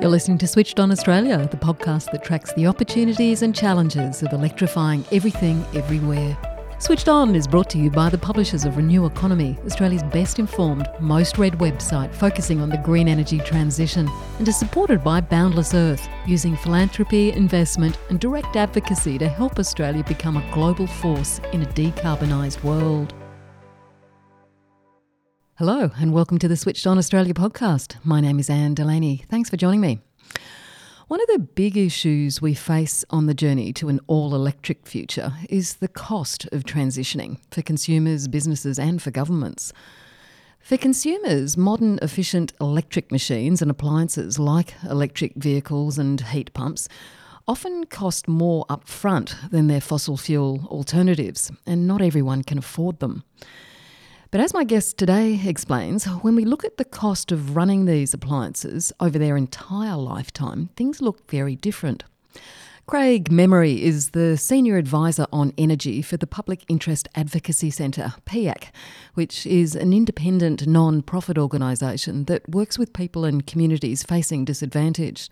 You're 0.00 0.08
listening 0.08 0.38
to 0.38 0.46
Switched 0.46 0.80
On 0.80 0.90
Australia, 0.90 1.46
the 1.50 1.58
podcast 1.58 2.10
that 2.12 2.24
tracks 2.24 2.54
the 2.54 2.66
opportunities 2.66 3.42
and 3.42 3.54
challenges 3.54 4.22
of 4.22 4.32
electrifying 4.32 5.04
everything 5.12 5.62
everywhere. 5.74 6.38
Switched 6.78 7.10
On 7.10 7.34
is 7.34 7.46
brought 7.46 7.68
to 7.68 7.78
you 7.78 7.90
by 7.90 8.08
the 8.08 8.16
publishers 8.16 8.64
of 8.64 8.78
Renew 8.78 9.04
Economy, 9.04 9.58
Australia's 9.66 10.02
best 10.04 10.38
informed, 10.38 10.88
most 11.00 11.36
read 11.36 11.52
website 11.58 12.14
focusing 12.14 12.62
on 12.62 12.70
the 12.70 12.78
green 12.78 13.08
energy 13.08 13.40
transition, 13.40 14.08
and 14.38 14.48
is 14.48 14.58
supported 14.58 15.04
by 15.04 15.20
Boundless 15.20 15.74
Earth, 15.74 16.08
using 16.26 16.56
philanthropy, 16.56 17.32
investment, 17.32 17.98
and 18.08 18.18
direct 18.18 18.56
advocacy 18.56 19.18
to 19.18 19.28
help 19.28 19.58
Australia 19.58 20.02
become 20.04 20.38
a 20.38 20.50
global 20.54 20.86
force 20.86 21.42
in 21.52 21.60
a 21.60 21.66
decarbonised 21.66 22.62
world. 22.64 23.12
Hello, 25.60 25.90
and 25.98 26.14
welcome 26.14 26.38
to 26.38 26.48
the 26.48 26.56
Switched 26.56 26.86
On 26.86 26.96
Australia 26.96 27.34
podcast. 27.34 27.96
My 28.02 28.22
name 28.22 28.38
is 28.38 28.48
Anne 28.48 28.72
Delaney. 28.72 29.26
Thanks 29.28 29.50
for 29.50 29.58
joining 29.58 29.82
me. 29.82 29.98
One 31.08 31.20
of 31.20 31.26
the 31.26 31.38
big 31.38 31.76
issues 31.76 32.40
we 32.40 32.54
face 32.54 33.04
on 33.10 33.26
the 33.26 33.34
journey 33.34 33.70
to 33.74 33.90
an 33.90 34.00
all 34.06 34.34
electric 34.34 34.86
future 34.86 35.34
is 35.50 35.74
the 35.74 35.86
cost 35.86 36.46
of 36.50 36.64
transitioning 36.64 37.36
for 37.50 37.60
consumers, 37.60 38.26
businesses, 38.26 38.78
and 38.78 39.02
for 39.02 39.10
governments. 39.10 39.74
For 40.60 40.78
consumers, 40.78 41.58
modern 41.58 41.98
efficient 42.00 42.54
electric 42.58 43.12
machines 43.12 43.60
and 43.60 43.70
appliances 43.70 44.38
like 44.38 44.72
electric 44.88 45.34
vehicles 45.34 45.98
and 45.98 46.22
heat 46.22 46.54
pumps 46.54 46.88
often 47.46 47.84
cost 47.84 48.26
more 48.26 48.64
upfront 48.70 49.34
than 49.50 49.66
their 49.66 49.82
fossil 49.82 50.16
fuel 50.16 50.66
alternatives, 50.70 51.52
and 51.66 51.86
not 51.86 52.00
everyone 52.00 52.44
can 52.44 52.56
afford 52.56 53.00
them. 53.00 53.24
But 54.30 54.40
as 54.40 54.54
my 54.54 54.62
guest 54.62 54.96
today 54.96 55.40
explains, 55.44 56.04
when 56.04 56.36
we 56.36 56.44
look 56.44 56.64
at 56.64 56.76
the 56.76 56.84
cost 56.84 57.32
of 57.32 57.56
running 57.56 57.86
these 57.86 58.14
appliances 58.14 58.92
over 59.00 59.18
their 59.18 59.36
entire 59.36 59.96
lifetime, 59.96 60.68
things 60.76 61.02
look 61.02 61.28
very 61.28 61.56
different. 61.56 62.04
Craig 62.86 63.32
Memory 63.32 63.82
is 63.82 64.10
the 64.10 64.36
Senior 64.36 64.76
Advisor 64.76 65.26
on 65.32 65.52
Energy 65.58 66.00
for 66.00 66.16
the 66.16 66.28
Public 66.28 66.64
Interest 66.68 67.08
Advocacy 67.16 67.70
Centre, 67.70 68.14
PIAC, 68.24 68.70
which 69.14 69.46
is 69.46 69.74
an 69.74 69.92
independent 69.92 70.64
non 70.64 71.02
profit 71.02 71.36
organisation 71.36 72.26
that 72.26 72.48
works 72.48 72.78
with 72.78 72.92
people 72.92 73.24
and 73.24 73.48
communities 73.48 74.04
facing 74.04 74.44
disadvantage. 74.44 75.28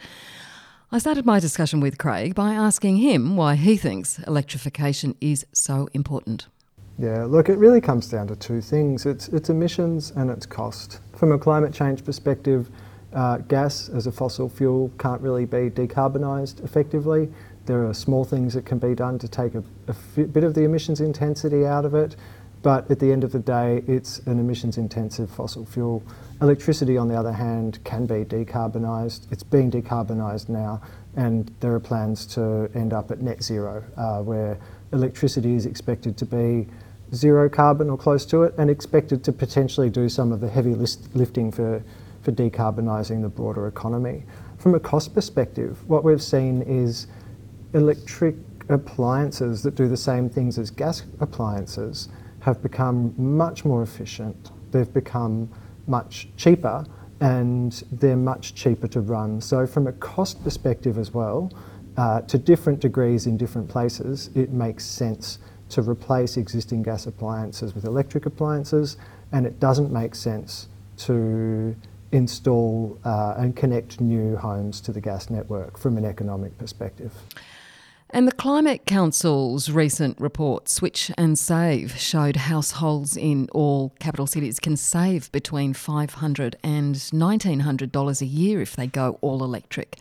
I 0.90 0.98
started 0.98 1.24
my 1.24 1.38
discussion 1.38 1.78
with 1.78 1.98
Craig 1.98 2.34
by 2.34 2.52
asking 2.52 2.96
him 2.96 3.36
why 3.36 3.54
he 3.54 3.76
thinks 3.76 4.18
electrification 4.20 5.14
is 5.20 5.46
so 5.52 5.88
important. 5.94 6.48
Yeah, 7.00 7.26
look, 7.26 7.48
it 7.48 7.58
really 7.58 7.80
comes 7.80 8.08
down 8.08 8.26
to 8.26 8.34
two 8.34 8.60
things 8.60 9.06
it's, 9.06 9.28
it's 9.28 9.50
emissions 9.50 10.10
and 10.16 10.30
it's 10.30 10.46
cost. 10.46 10.98
From 11.16 11.30
a 11.30 11.38
climate 11.38 11.72
change 11.72 12.04
perspective, 12.04 12.70
uh, 13.12 13.38
gas 13.38 13.88
as 13.88 14.08
a 14.08 14.12
fossil 14.12 14.48
fuel 14.48 14.90
can't 14.98 15.20
really 15.22 15.44
be 15.44 15.70
decarbonised 15.70 16.64
effectively. 16.64 17.32
There 17.66 17.86
are 17.86 17.94
small 17.94 18.24
things 18.24 18.52
that 18.54 18.66
can 18.66 18.78
be 18.78 18.96
done 18.96 19.16
to 19.20 19.28
take 19.28 19.54
a, 19.54 19.62
a 19.86 20.22
bit 20.24 20.42
of 20.42 20.54
the 20.54 20.64
emissions 20.64 21.00
intensity 21.00 21.64
out 21.64 21.84
of 21.84 21.94
it, 21.94 22.16
but 22.62 22.90
at 22.90 22.98
the 22.98 23.12
end 23.12 23.22
of 23.22 23.30
the 23.30 23.38
day, 23.38 23.84
it's 23.86 24.18
an 24.26 24.40
emissions 24.40 24.76
intensive 24.76 25.30
fossil 25.30 25.64
fuel. 25.64 26.02
Electricity, 26.42 26.96
on 26.96 27.06
the 27.06 27.14
other 27.14 27.32
hand, 27.32 27.78
can 27.84 28.06
be 28.06 28.24
decarbonised. 28.24 29.30
It's 29.30 29.44
being 29.44 29.70
decarbonised 29.70 30.48
now, 30.48 30.80
and 31.14 31.54
there 31.60 31.72
are 31.74 31.80
plans 31.80 32.26
to 32.34 32.68
end 32.74 32.92
up 32.92 33.12
at 33.12 33.20
net 33.20 33.42
zero, 33.42 33.84
uh, 33.96 34.20
where 34.22 34.58
electricity 34.92 35.54
is 35.54 35.66
expected 35.66 36.16
to 36.16 36.26
be 36.26 36.66
zero 37.14 37.48
carbon 37.48 37.90
or 37.90 37.96
close 37.96 38.26
to 38.26 38.42
it 38.42 38.54
and 38.58 38.70
expected 38.70 39.24
to 39.24 39.32
potentially 39.32 39.90
do 39.90 40.08
some 40.08 40.32
of 40.32 40.40
the 40.40 40.48
heavy 40.48 40.74
lifting 40.74 41.50
for, 41.50 41.82
decarbonising 42.24 43.22
the 43.22 43.28
broader 43.28 43.68
economy. 43.68 44.22
From 44.58 44.74
a 44.74 44.80
cost 44.80 45.14
perspective, 45.14 45.78
what 45.88 46.04
we've 46.04 46.22
seen 46.22 46.60
is 46.60 47.06
electric 47.72 48.36
appliances 48.68 49.62
that 49.62 49.74
do 49.74 49.88
the 49.88 49.96
same 49.96 50.28
things 50.28 50.58
as 50.58 50.70
gas 50.70 51.04
appliances 51.20 52.10
have 52.40 52.62
become 52.62 53.14
much 53.16 53.64
more 53.64 53.82
efficient. 53.82 54.50
They've 54.72 54.92
become 54.92 55.48
much 55.86 56.28
cheaper 56.36 56.84
and 57.20 57.72
they're 57.92 58.16
much 58.16 58.54
cheaper 58.54 58.88
to 58.88 59.00
run. 59.00 59.40
So, 59.40 59.66
from 59.66 59.86
a 59.86 59.92
cost 59.92 60.44
perspective 60.44 60.98
as 60.98 61.12
well, 61.14 61.50
uh, 61.96 62.20
to 62.22 62.38
different 62.38 62.80
degrees 62.80 63.26
in 63.26 63.36
different 63.36 63.68
places, 63.68 64.30
it 64.34 64.50
makes 64.50 64.84
sense 64.84 65.38
to 65.70 65.82
replace 65.82 66.36
existing 66.36 66.82
gas 66.82 67.06
appliances 67.06 67.74
with 67.74 67.84
electric 67.84 68.26
appliances, 68.26 68.96
and 69.32 69.46
it 69.46 69.60
doesn't 69.60 69.92
make 69.92 70.14
sense 70.14 70.68
to 70.98 71.76
install 72.12 72.98
uh, 73.04 73.34
and 73.36 73.54
connect 73.54 74.00
new 74.00 74.36
homes 74.36 74.80
to 74.80 74.92
the 74.92 75.00
gas 75.00 75.28
network 75.28 75.78
from 75.78 75.96
an 75.98 76.04
economic 76.04 76.56
perspective. 76.58 77.12
And 78.10 78.26
the 78.26 78.32
Climate 78.32 78.86
Council's 78.86 79.68
recent 79.68 80.18
report, 80.18 80.70
Switch 80.70 81.10
and 81.18 81.38
Save, 81.38 81.98
showed 81.98 82.36
households 82.36 83.18
in 83.18 83.48
all 83.52 83.92
capital 83.98 84.26
cities 84.26 84.58
can 84.58 84.78
save 84.78 85.30
between 85.30 85.74
$500 85.74 86.54
and 86.62 86.94
$1,900 86.94 88.22
a 88.22 88.26
year 88.26 88.62
if 88.62 88.74
they 88.74 88.86
go 88.86 89.18
all 89.20 89.44
electric. 89.44 89.98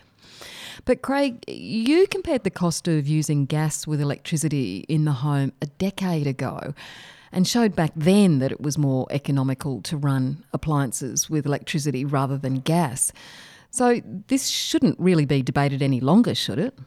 But 0.84 1.02
Craig, 1.02 1.44
you 1.48 2.06
compared 2.06 2.44
the 2.44 2.50
cost 2.50 2.88
of 2.88 3.06
using 3.06 3.46
gas 3.46 3.86
with 3.86 4.00
electricity 4.00 4.84
in 4.88 5.04
the 5.04 5.12
home 5.12 5.52
a 5.60 5.66
decade 5.66 6.26
ago 6.26 6.74
and 7.32 7.46
showed 7.46 7.76
back 7.76 7.92
then 7.94 8.38
that 8.38 8.52
it 8.52 8.60
was 8.60 8.78
more 8.78 9.06
economical 9.10 9.82
to 9.82 9.96
run 9.96 10.44
appliances 10.52 11.28
with 11.28 11.46
electricity 11.46 12.04
rather 12.04 12.38
than 12.38 12.60
gas. 12.60 13.12
So 13.70 14.00
this 14.28 14.48
shouldn't 14.48 14.98
really 14.98 15.26
be 15.26 15.42
debated 15.42 15.82
any 15.82 16.00
longer, 16.00 16.34
should 16.34 16.58
it? 16.58 16.78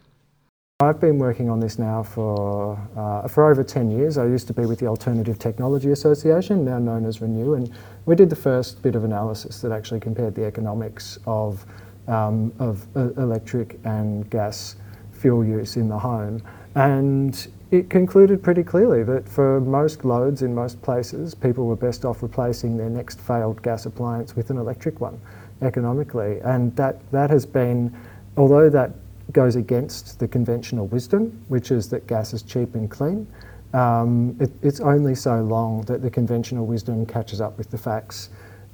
I've 0.79 0.99
been 0.99 1.19
working 1.19 1.47
on 1.47 1.59
this 1.59 1.77
now 1.77 2.01
for, 2.01 2.75
uh, 2.97 3.27
for 3.27 3.51
over 3.51 3.63
10 3.63 3.91
years. 3.91 4.17
I 4.17 4.25
used 4.25 4.47
to 4.47 4.53
be 4.53 4.65
with 4.65 4.79
the 4.79 4.87
Alternative 4.87 5.37
Technology 5.37 5.91
Association, 5.91 6.65
now 6.65 6.79
known 6.79 7.05
as 7.05 7.21
Renew, 7.21 7.53
and 7.53 7.71
we 8.07 8.15
did 8.15 8.31
the 8.31 8.35
first 8.35 8.81
bit 8.81 8.95
of 8.95 9.03
analysis 9.03 9.61
that 9.61 9.71
actually 9.71 9.99
compared 9.99 10.33
the 10.33 10.43
economics 10.43 11.19
of 11.27 11.67
um, 12.07 12.53
of 12.59 12.85
uh, 12.95 13.09
electric 13.21 13.79
and 13.83 14.29
gas 14.29 14.75
fuel 15.11 15.45
use 15.45 15.77
in 15.77 15.87
the 15.87 15.97
home. 15.97 16.41
And 16.75 17.47
it 17.71 17.89
concluded 17.89 18.43
pretty 18.43 18.63
clearly 18.63 19.03
that 19.03 19.27
for 19.27 19.61
most 19.61 20.03
loads 20.03 20.41
in 20.41 20.53
most 20.53 20.81
places, 20.81 21.33
people 21.33 21.65
were 21.65 21.75
best 21.75 22.03
off 22.03 22.21
replacing 22.21 22.77
their 22.77 22.89
next 22.89 23.19
failed 23.21 23.61
gas 23.61 23.85
appliance 23.85 24.35
with 24.35 24.49
an 24.49 24.57
electric 24.57 24.99
one 24.99 25.19
economically. 25.61 26.39
And 26.43 26.75
that, 26.75 26.99
that 27.11 27.29
has 27.29 27.45
been, 27.45 27.95
although 28.35 28.69
that 28.69 28.91
goes 29.31 29.55
against 29.55 30.19
the 30.19 30.27
conventional 30.27 30.87
wisdom, 30.87 31.43
which 31.47 31.71
is 31.71 31.89
that 31.89 32.07
gas 32.07 32.33
is 32.33 32.41
cheap 32.41 32.75
and 32.75 32.89
clean, 32.89 33.27
um, 33.73 34.35
it, 34.39 34.51
it's 34.61 34.81
only 34.81 35.15
so 35.15 35.41
long 35.41 35.83
that 35.83 36.01
the 36.01 36.09
conventional 36.09 36.65
wisdom 36.65 37.05
catches 37.05 37.39
up 37.39 37.57
with 37.57 37.71
the 37.71 37.77
facts 37.77 38.29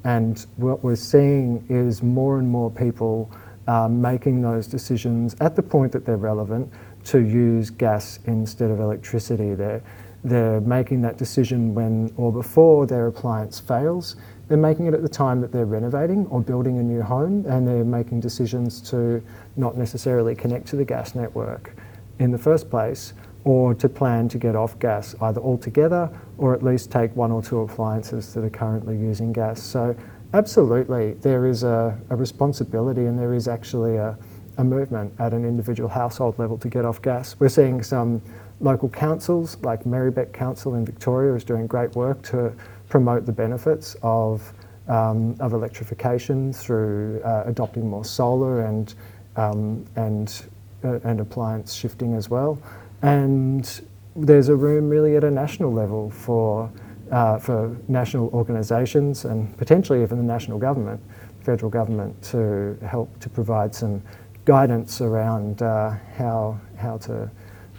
and 0.08 0.46
what 0.56 0.86
we're 0.86 0.96
seeing 0.96 1.66
is 1.68 2.02
more 2.02 2.40
and 2.40 2.48
more 2.50 2.72
people 2.72 3.30
uh, 3.68 3.90
making 3.90 4.42
those 4.42 4.66
decisions 4.66 5.36
at 5.42 5.54
the 5.58 5.62
point 5.62 5.92
that 5.92 6.06
they're 6.06 6.16
relevant 6.16 6.72
to 7.04 7.20
use 7.20 7.70
gas 7.70 8.20
instead 8.26 8.72
of 8.72 8.80
electricity. 8.80 9.54
They're, 9.54 9.84
they're 10.24 10.62
making 10.62 11.02
that 11.02 11.18
decision 11.18 11.76
when 11.76 12.14
or 12.16 12.32
before 12.32 12.88
their 12.88 13.08
appliance 13.08 13.60
fails. 13.60 14.16
They're 14.48 14.58
making 14.58 14.86
it 14.86 14.94
at 14.94 15.02
the 15.02 15.10
time 15.10 15.42
that 15.42 15.52
they're 15.52 15.66
renovating 15.66 16.26
or 16.28 16.40
building 16.40 16.78
a 16.78 16.84
new 16.84 17.02
home, 17.02 17.46
and 17.46 17.68
they're 17.68 17.84
making 17.84 18.22
decisions 18.22 18.80
to 18.92 19.22
not 19.58 19.76
necessarily 19.76 20.36
connect 20.36 20.68
to 20.68 20.78
the 20.78 20.86
gas 20.86 21.16
network 21.16 21.76
in 22.20 22.32
the 22.32 22.38
first 22.38 22.70
place 22.70 23.12
or 23.48 23.74
to 23.74 23.88
plan 23.88 24.28
to 24.28 24.38
get 24.38 24.58
off 24.58 24.78
gas 24.78 25.16
either 25.22 25.40
altogether 25.40 26.10
or 26.38 26.54
at 26.54 26.62
least 26.62 26.92
take 26.92 27.16
one 27.16 27.32
or 27.32 27.42
two 27.42 27.62
appliances 27.62 28.34
that 28.34 28.44
are 28.44 28.50
currently 28.50 28.98
using 28.98 29.32
gas. 29.32 29.64
So, 29.64 29.96
absolutely, 30.34 31.14
there 31.14 31.48
is 31.48 31.64
a, 31.64 31.98
a 32.10 32.16
responsibility 32.18 33.06
and 33.06 33.18
there 33.18 33.34
is 33.34 33.48
actually 33.48 33.96
a, 33.96 34.18
a 34.58 34.64
movement 34.66 35.14
at 35.20 35.34
an 35.34 35.46
individual 35.46 35.88
household 35.88 36.38
level 36.38 36.58
to 36.58 36.68
get 36.68 36.84
off 36.84 37.02
gas. 37.02 37.38
We're 37.40 37.48
seeing 37.48 37.82
some 37.84 38.22
local 38.60 38.90
councils, 38.90 39.56
like 39.62 39.86
Merri-bek 39.86 40.34
Council 40.34 40.76
in 40.76 40.84
Victoria, 40.86 41.34
is 41.34 41.46
doing 41.46 41.68
great 41.68 41.96
work 41.96 42.22
to 42.24 42.52
promote 42.90 43.26
the 43.26 43.32
benefits 43.32 43.96
of, 44.04 44.52
um, 44.90 45.38
of 45.40 45.54
electrification 45.54 46.52
through 46.52 47.22
uh, 47.24 47.44
adopting 47.46 47.88
more 47.90 48.04
solar 48.04 48.66
and, 48.66 48.94
um, 49.38 49.86
and, 49.96 50.44
uh, 50.84 51.00
and 51.06 51.22
appliance 51.22 51.74
shifting 51.74 52.14
as 52.14 52.30
well. 52.30 52.60
And 53.02 53.82
there's 54.16 54.50
a 54.50 54.56
room 54.56 54.90
really 54.90 55.16
at 55.16 55.24
a 55.24 55.32
national 55.32 55.72
level 55.72 56.10
for, 56.10 56.72
uh, 57.12 57.38
for 57.38 57.78
national 57.88 58.30
organisations 58.30 59.26
and 59.26 59.56
potentially 59.58 60.02
even 60.02 60.18
the 60.18 60.24
national 60.24 60.58
government, 60.58 61.02
federal 61.42 61.70
government, 61.70 62.22
to 62.24 62.78
help 62.86 63.20
to 63.20 63.30
provide 63.30 63.76
some 63.76 64.02
guidance 64.46 65.02
around 65.02 65.62
uh, 65.62 65.92
how, 66.16 66.60
how 66.78 66.98
to 66.98 67.30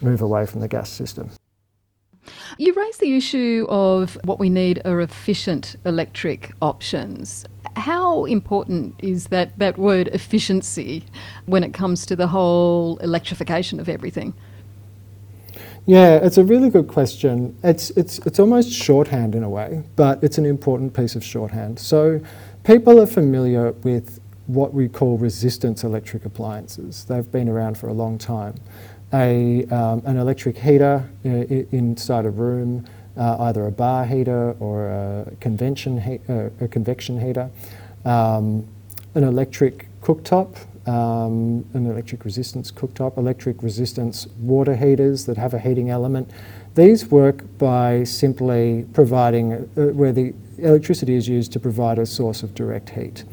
move 0.00 0.22
away 0.22 0.46
from 0.46 0.60
the 0.60 0.68
gas 0.68 0.88
system. 0.88 1.30
You 2.58 2.74
raised 2.74 3.00
the 3.00 3.16
issue 3.16 3.66
of 3.68 4.18
what 4.24 4.38
we 4.38 4.50
need 4.50 4.82
are 4.84 5.00
efficient 5.00 5.76
electric 5.84 6.52
options. 6.60 7.44
How 7.76 8.24
important 8.24 8.94
is 8.98 9.28
that, 9.28 9.58
that 9.58 9.78
word 9.78 10.08
efficiency 10.08 11.04
when 11.46 11.64
it 11.64 11.72
comes 11.72 12.04
to 12.06 12.16
the 12.16 12.26
whole 12.26 12.98
electrification 12.98 13.80
of 13.80 13.88
everything? 13.88 14.34
Yeah, 15.88 16.16
it's 16.16 16.36
a 16.36 16.44
really 16.44 16.68
good 16.68 16.86
question. 16.86 17.56
It's, 17.62 17.88
it's, 17.92 18.18
it's 18.26 18.38
almost 18.38 18.70
shorthand 18.70 19.34
in 19.34 19.42
a 19.42 19.48
way, 19.48 19.82
but 19.96 20.22
it's 20.22 20.36
an 20.36 20.44
important 20.44 20.92
piece 20.92 21.16
of 21.16 21.24
shorthand. 21.24 21.78
So 21.78 22.20
people 22.62 23.00
are 23.00 23.06
familiar 23.06 23.72
with 23.72 24.20
what 24.48 24.74
we 24.74 24.90
call 24.90 25.16
resistance 25.16 25.84
electric 25.84 26.26
appliances. 26.26 27.06
They've 27.06 27.32
been 27.32 27.48
around 27.48 27.78
for 27.78 27.88
a 27.88 27.94
long 27.94 28.18
time. 28.18 28.56
A, 29.14 29.64
um, 29.68 30.02
an 30.04 30.18
electric 30.18 30.58
heater 30.58 31.08
uh, 31.24 31.28
inside 31.28 32.26
a 32.26 32.30
room, 32.30 32.84
uh, 33.16 33.44
either 33.44 33.66
a 33.66 33.72
bar 33.72 34.04
heater 34.04 34.56
or 34.60 34.88
a, 34.88 35.32
convention 35.40 35.98
he- 36.02 36.20
uh, 36.28 36.50
a 36.60 36.68
convection 36.68 37.18
heater, 37.18 37.48
um, 38.04 38.68
an 39.14 39.24
electric 39.24 39.88
cooktop, 40.02 40.54
um, 40.88 41.64
an 41.74 41.86
electric 41.86 42.24
resistance 42.24 42.72
cooktop, 42.72 43.18
electric 43.18 43.62
resistance 43.62 44.26
water 44.38 44.74
heaters 44.74 45.26
that 45.26 45.36
have 45.36 45.54
a 45.54 45.58
heating 45.58 45.90
element. 45.90 46.30
These 46.74 47.10
work 47.10 47.44
by 47.58 48.04
simply 48.04 48.86
providing, 48.92 49.52
uh, 49.52 49.86
where 49.92 50.12
the 50.12 50.34
electricity 50.58 51.14
is 51.14 51.28
used 51.28 51.52
to 51.52 51.60
provide 51.60 51.98
a 51.98 52.06
source 52.06 52.42
of 52.42 52.54
direct 52.54 52.90
heat. 52.90 53.24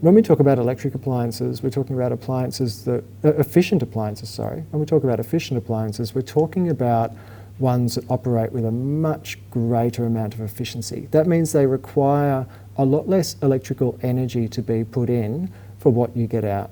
When 0.00 0.14
we 0.14 0.22
talk 0.22 0.40
about 0.40 0.58
electric 0.58 0.94
appliances, 0.94 1.62
we're 1.62 1.70
talking 1.70 1.96
about 1.96 2.12
appliances 2.12 2.84
that, 2.84 3.04
uh, 3.24 3.34
efficient 3.34 3.82
appliances, 3.82 4.28
sorry. 4.28 4.64
When 4.70 4.80
we 4.80 4.86
talk 4.86 5.04
about 5.04 5.20
efficient 5.20 5.58
appliances, 5.58 6.14
we're 6.14 6.22
talking 6.22 6.68
about 6.68 7.12
ones 7.58 7.94
that 7.94 8.04
operate 8.10 8.52
with 8.52 8.64
a 8.64 8.70
much 8.70 9.38
greater 9.50 10.04
amount 10.06 10.34
of 10.34 10.40
efficiency. 10.40 11.08
That 11.10 11.26
means 11.26 11.52
they 11.52 11.66
require 11.66 12.46
a 12.76 12.84
lot 12.84 13.08
less 13.08 13.36
electrical 13.42 13.98
energy 14.02 14.48
to 14.48 14.62
be 14.62 14.84
put 14.84 15.08
in 15.08 15.52
for 15.78 15.90
what 15.90 16.16
you 16.16 16.26
get 16.26 16.44
out. 16.44 16.70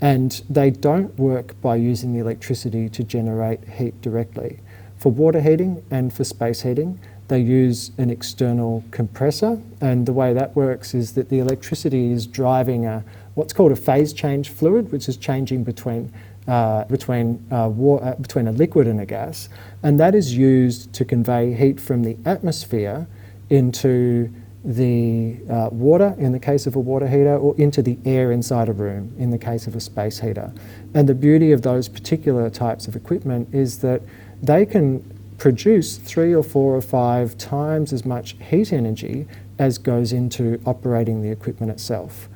And 0.00 0.42
they 0.48 0.70
don't 0.70 1.16
work 1.18 1.60
by 1.60 1.76
using 1.76 2.14
the 2.14 2.20
electricity 2.20 2.88
to 2.88 3.04
generate 3.04 3.68
heat 3.68 4.00
directly. 4.00 4.60
For 4.96 5.10
water 5.12 5.40
heating 5.40 5.82
and 5.90 6.12
for 6.12 6.24
space 6.24 6.62
heating, 6.62 7.00
they 7.28 7.38
use 7.38 7.92
an 7.96 8.10
external 8.10 8.82
compressor, 8.90 9.60
and 9.80 10.04
the 10.04 10.12
way 10.12 10.34
that 10.34 10.56
works 10.56 10.94
is 10.94 11.12
that 11.12 11.28
the 11.28 11.38
electricity 11.38 12.10
is 12.10 12.26
driving 12.26 12.86
a 12.86 13.04
what's 13.34 13.52
called 13.52 13.70
a 13.70 13.76
phase 13.76 14.12
change 14.12 14.48
fluid, 14.48 14.90
which 14.90 15.08
is 15.08 15.16
changing 15.16 15.62
between 15.62 16.12
uh, 16.48 16.84
between 16.86 17.46
uh, 17.52 17.68
uh, 17.68 18.14
between 18.16 18.48
a 18.48 18.52
liquid 18.52 18.88
and 18.88 19.00
a 19.00 19.06
gas, 19.06 19.48
and 19.82 20.00
that 20.00 20.14
is 20.16 20.36
used 20.36 20.92
to 20.92 21.04
convey 21.04 21.54
heat 21.54 21.78
from 21.78 22.02
the 22.02 22.16
atmosphere 22.26 23.06
into 23.48 24.28
the 24.64 25.38
uh, 25.48 25.68
water 25.72 26.14
in 26.18 26.32
the 26.32 26.38
case 26.38 26.66
of 26.66 26.76
a 26.76 26.78
water 26.78 27.08
heater 27.08 27.36
or 27.36 27.56
into 27.56 27.80
the 27.80 27.98
air 28.04 28.30
inside 28.30 28.68
a 28.68 28.72
room 28.72 29.14
in 29.18 29.30
the 29.30 29.38
case 29.38 29.66
of 29.66 29.74
a 29.74 29.80
space 29.80 30.20
heater. 30.20 30.52
And 30.94 31.08
the 31.08 31.14
beauty 31.14 31.52
of 31.52 31.62
those 31.62 31.88
particular 31.88 32.50
types 32.50 32.86
of 32.86 32.94
equipment 32.94 33.54
is 33.54 33.78
that 33.78 34.02
they 34.42 34.66
can 34.66 35.18
produce 35.38 35.96
three 35.96 36.34
or 36.34 36.42
four 36.42 36.76
or 36.76 36.82
five 36.82 37.38
times 37.38 37.92
as 37.92 38.04
much 38.04 38.36
heat 38.50 38.72
energy 38.72 39.26
as 39.58 39.78
goes 39.78 40.12
into 40.12 40.60
operating 40.66 41.22
the 41.22 41.30
equipment 41.30 41.72
itself. 41.72 42.28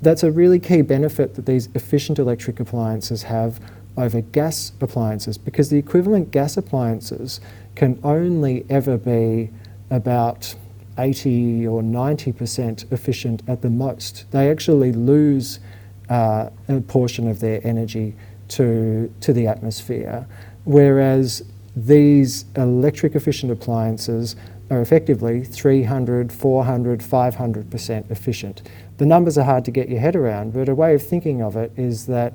That's 0.00 0.22
a 0.22 0.30
really 0.30 0.58
key 0.58 0.82
benefit 0.82 1.34
that 1.34 1.44
these 1.44 1.68
efficient 1.74 2.18
electric 2.18 2.60
appliances 2.60 3.24
have 3.24 3.60
over 3.96 4.20
gas 4.20 4.72
appliances 4.80 5.36
because 5.36 5.70
the 5.70 5.76
equivalent 5.76 6.30
gas 6.30 6.56
appliances 6.56 7.40
can 7.74 7.98
only 8.02 8.64
ever 8.70 8.96
be 8.96 9.50
about 9.90 10.54
80 10.98 11.66
or 11.66 11.82
90% 11.82 12.90
efficient 12.92 13.42
at 13.46 13.62
the 13.62 13.70
most. 13.70 14.24
They 14.30 14.50
actually 14.50 14.92
lose 14.92 15.60
uh, 16.08 16.50
a 16.68 16.80
portion 16.80 17.28
of 17.28 17.40
their 17.40 17.60
energy 17.66 18.16
to, 18.48 19.12
to 19.20 19.32
the 19.32 19.46
atmosphere, 19.46 20.26
whereas 20.64 21.42
these 21.76 22.46
electric 22.56 23.14
efficient 23.14 23.52
appliances 23.52 24.34
are 24.70 24.80
effectively 24.80 25.44
300, 25.44 26.32
400, 26.32 27.00
500% 27.00 28.10
efficient. 28.10 28.62
The 28.98 29.06
numbers 29.06 29.38
are 29.38 29.44
hard 29.44 29.64
to 29.66 29.70
get 29.70 29.88
your 29.88 30.00
head 30.00 30.16
around, 30.16 30.52
but 30.52 30.68
a 30.68 30.74
way 30.74 30.94
of 30.94 31.02
thinking 31.02 31.42
of 31.42 31.56
it 31.56 31.72
is 31.76 32.06
that 32.06 32.34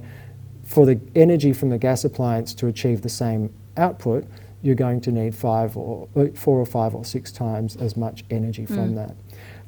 for 0.63 0.86
the 0.86 1.00
energy 1.16 1.54
from 1.54 1.69
the 1.69 1.77
gas 1.77 2.04
appliance 2.04 2.54
to 2.56 2.68
achieve 2.68 3.01
the 3.01 3.09
same 3.09 3.54
output, 3.77 4.25
you're 4.63 4.75
going 4.75 5.01
to 5.01 5.12
need 5.12 5.36
five 5.36 5.77
or 5.77 6.07
uh, 6.15 6.25
four 6.33 6.60
or 6.60 6.65
five 6.65 6.95
or 6.95 7.06
six 7.06 7.31
times 7.31 7.75
as 7.75 7.95
much 7.95 8.24
energy 8.31 8.65
from 8.65 8.94
mm. 8.94 8.95
that. 8.95 9.15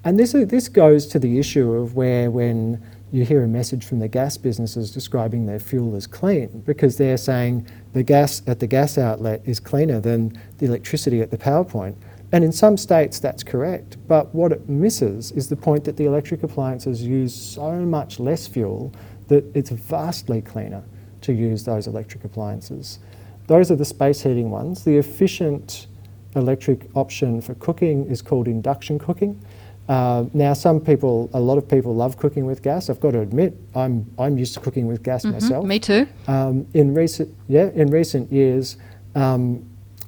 And 0.03 0.17
this, 0.17 0.31
this 0.31 0.67
goes 0.69 1.05
to 1.07 1.19
the 1.19 1.37
issue 1.37 1.73
of 1.73 1.95
where 1.95 2.31
when 2.31 2.81
you 3.11 3.25
hear 3.25 3.43
a 3.43 3.47
message 3.47 3.85
from 3.85 3.99
the 3.99 4.07
gas 4.07 4.37
businesses 4.37 4.91
describing 4.91 5.45
their 5.45 5.59
fuel 5.59 5.95
as 5.95 6.07
clean 6.07 6.61
because 6.65 6.97
they're 6.97 7.17
saying 7.17 7.67
the 7.93 8.03
gas 8.03 8.41
at 8.47 8.59
the 8.59 8.67
gas 8.67 8.97
outlet 8.97 9.41
is 9.45 9.59
cleaner 9.59 9.99
than 9.99 10.39
the 10.57 10.65
electricity 10.65 11.21
at 11.21 11.31
the 11.31 11.37
power 11.37 11.63
point. 11.63 11.97
And 12.31 12.43
in 12.43 12.51
some 12.51 12.77
states 12.77 13.19
that's 13.19 13.43
correct, 13.43 13.97
but 14.07 14.33
what 14.33 14.51
it 14.51 14.67
misses 14.67 15.31
is 15.31 15.49
the 15.49 15.55
point 15.55 15.83
that 15.85 15.97
the 15.97 16.05
electric 16.05 16.43
appliances 16.43 17.03
use 17.03 17.33
so 17.33 17.71
much 17.71 18.19
less 18.19 18.47
fuel 18.47 18.93
that 19.27 19.45
it's 19.55 19.69
vastly 19.69 20.41
cleaner 20.41 20.83
to 21.21 21.33
use 21.33 21.63
those 21.63 21.87
electric 21.87 22.23
appliances. 22.23 22.99
Those 23.47 23.71
are 23.71 23.75
the 23.75 23.85
space 23.85 24.21
heating 24.21 24.49
ones. 24.49 24.83
The 24.83 24.97
efficient 24.97 25.87
electric 26.35 26.87
option 26.95 27.41
for 27.41 27.55
cooking 27.55 28.05
is 28.07 28.21
called 28.21 28.47
induction 28.47 28.99
cooking. 28.99 29.39
Uh, 29.87 30.25
now, 30.33 30.53
some 30.53 30.79
people, 30.79 31.29
a 31.33 31.39
lot 31.39 31.57
of 31.57 31.67
people 31.67 31.93
love 31.93 32.17
cooking 32.17 32.45
with 32.45 32.63
gas. 32.63 32.89
I've 32.89 32.99
got 32.99 33.11
to 33.11 33.19
admit, 33.19 33.55
I'm 33.75 34.11
I'm 34.17 34.37
used 34.37 34.55
to 34.55 34.59
cooking 34.59 34.87
with 34.87 35.03
gas 35.03 35.23
mm-hmm, 35.23 35.33
myself. 35.33 35.65
Me 35.65 35.79
too. 35.79 36.07
Um, 36.27 36.65
in 36.73 36.95
recent 36.95 37.33
yeah, 37.47 37.69
in 37.75 37.91
recent 37.91 38.31
years, 38.31 38.77
um, 39.13 39.63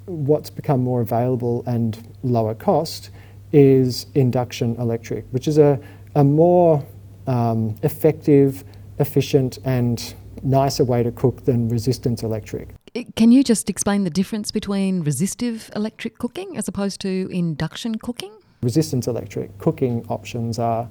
what's 0.05 0.49
become 0.49 0.81
more 0.81 1.01
available 1.01 1.63
and 1.67 2.15
lower 2.23 2.55
cost 2.55 3.11
is 3.51 4.07
induction 4.15 4.75
electric, 4.77 5.25
which 5.29 5.47
is 5.47 5.59
a 5.59 5.79
a 6.15 6.23
more 6.23 6.83
um, 7.27 7.75
effective, 7.83 8.63
efficient, 8.97 9.59
and 9.63 10.15
nicer 10.41 10.83
way 10.83 11.03
to 11.03 11.11
cook 11.11 11.45
than 11.45 11.69
resistance 11.69 12.23
electric. 12.23 12.69
Can 13.15 13.31
you 13.31 13.43
just 13.43 13.69
explain 13.69 14.03
the 14.03 14.09
difference 14.09 14.51
between 14.51 15.03
resistive 15.03 15.69
electric 15.75 16.17
cooking 16.17 16.57
as 16.57 16.67
opposed 16.67 17.01
to 17.01 17.29
induction 17.31 17.95
cooking? 17.95 18.31
Resistance 18.61 19.07
electric 19.07 19.57
cooking 19.57 20.05
options 20.09 20.57
are, 20.57 20.87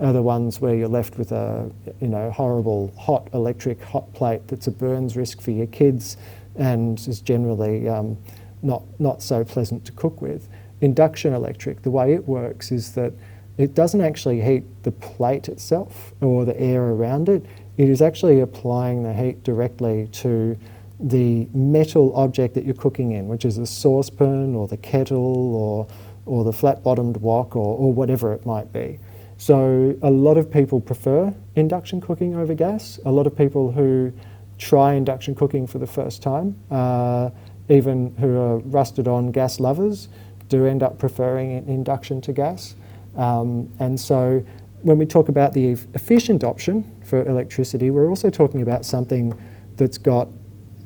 are 0.00 0.12
the 0.12 0.22
ones 0.22 0.60
where 0.60 0.74
you're 0.74 0.88
left 0.88 1.18
with 1.18 1.32
a 1.32 1.70
you 2.00 2.08
know 2.08 2.30
horrible 2.30 2.92
hot 2.98 3.28
electric 3.34 3.82
hot 3.82 4.12
plate 4.14 4.46
that's 4.48 4.66
a 4.66 4.70
burns 4.70 5.16
risk 5.16 5.40
for 5.40 5.50
your 5.50 5.66
kids 5.66 6.16
and 6.56 6.98
is 7.08 7.20
generally 7.20 7.88
um, 7.88 8.16
not 8.62 8.82
not 8.98 9.22
so 9.22 9.44
pleasant 9.44 9.84
to 9.86 9.92
cook 9.92 10.22
with. 10.22 10.48
Induction 10.80 11.34
electric, 11.34 11.82
the 11.82 11.90
way 11.90 12.14
it 12.14 12.26
works 12.26 12.72
is 12.72 12.92
that 12.92 13.12
it 13.58 13.74
doesn't 13.74 14.00
actually 14.00 14.40
heat 14.40 14.64
the 14.84 14.92
plate 14.92 15.48
itself 15.48 16.14
or 16.22 16.46
the 16.46 16.58
air 16.58 16.82
around 16.82 17.28
it. 17.28 17.44
It 17.76 17.90
is 17.90 18.00
actually 18.00 18.40
applying 18.40 19.02
the 19.02 19.12
heat 19.12 19.42
directly 19.42 20.08
to 20.12 20.56
the 21.00 21.48
metal 21.54 22.14
object 22.14 22.54
that 22.54 22.64
you're 22.64 22.74
cooking 22.74 23.12
in, 23.12 23.28
which 23.28 23.44
is 23.44 23.58
a 23.58 23.66
saucepan 23.66 24.54
or 24.54 24.68
the 24.68 24.76
kettle 24.76 25.54
or, 25.54 25.86
or 26.26 26.44
the 26.44 26.52
flat 26.52 26.82
bottomed 26.82 27.16
wok 27.16 27.56
or, 27.56 27.76
or 27.76 27.92
whatever 27.92 28.32
it 28.32 28.44
might 28.44 28.72
be. 28.72 28.98
So, 29.38 29.96
a 30.02 30.10
lot 30.10 30.36
of 30.36 30.50
people 30.50 30.80
prefer 30.82 31.34
induction 31.56 32.02
cooking 32.02 32.36
over 32.36 32.54
gas. 32.54 33.00
A 33.06 33.10
lot 33.10 33.26
of 33.26 33.34
people 33.34 33.72
who 33.72 34.12
try 34.58 34.92
induction 34.92 35.34
cooking 35.34 35.66
for 35.66 35.78
the 35.78 35.86
first 35.86 36.22
time, 36.22 36.54
uh, 36.70 37.30
even 37.70 38.14
who 38.16 38.36
are 38.36 38.58
rusted 38.58 39.08
on 39.08 39.32
gas 39.32 39.58
lovers, 39.58 40.08
do 40.48 40.66
end 40.66 40.82
up 40.82 40.98
preferring 40.98 41.66
induction 41.66 42.20
to 42.20 42.34
gas. 42.34 42.74
Um, 43.16 43.72
and 43.78 43.98
so, 43.98 44.44
when 44.82 44.98
we 44.98 45.06
talk 45.06 45.30
about 45.30 45.54
the 45.54 45.70
efficient 45.94 46.44
option 46.44 46.84
for 47.02 47.26
electricity, 47.26 47.90
we're 47.90 48.10
also 48.10 48.28
talking 48.28 48.60
about 48.60 48.84
something 48.84 49.32
that's 49.76 49.96
got 49.96 50.28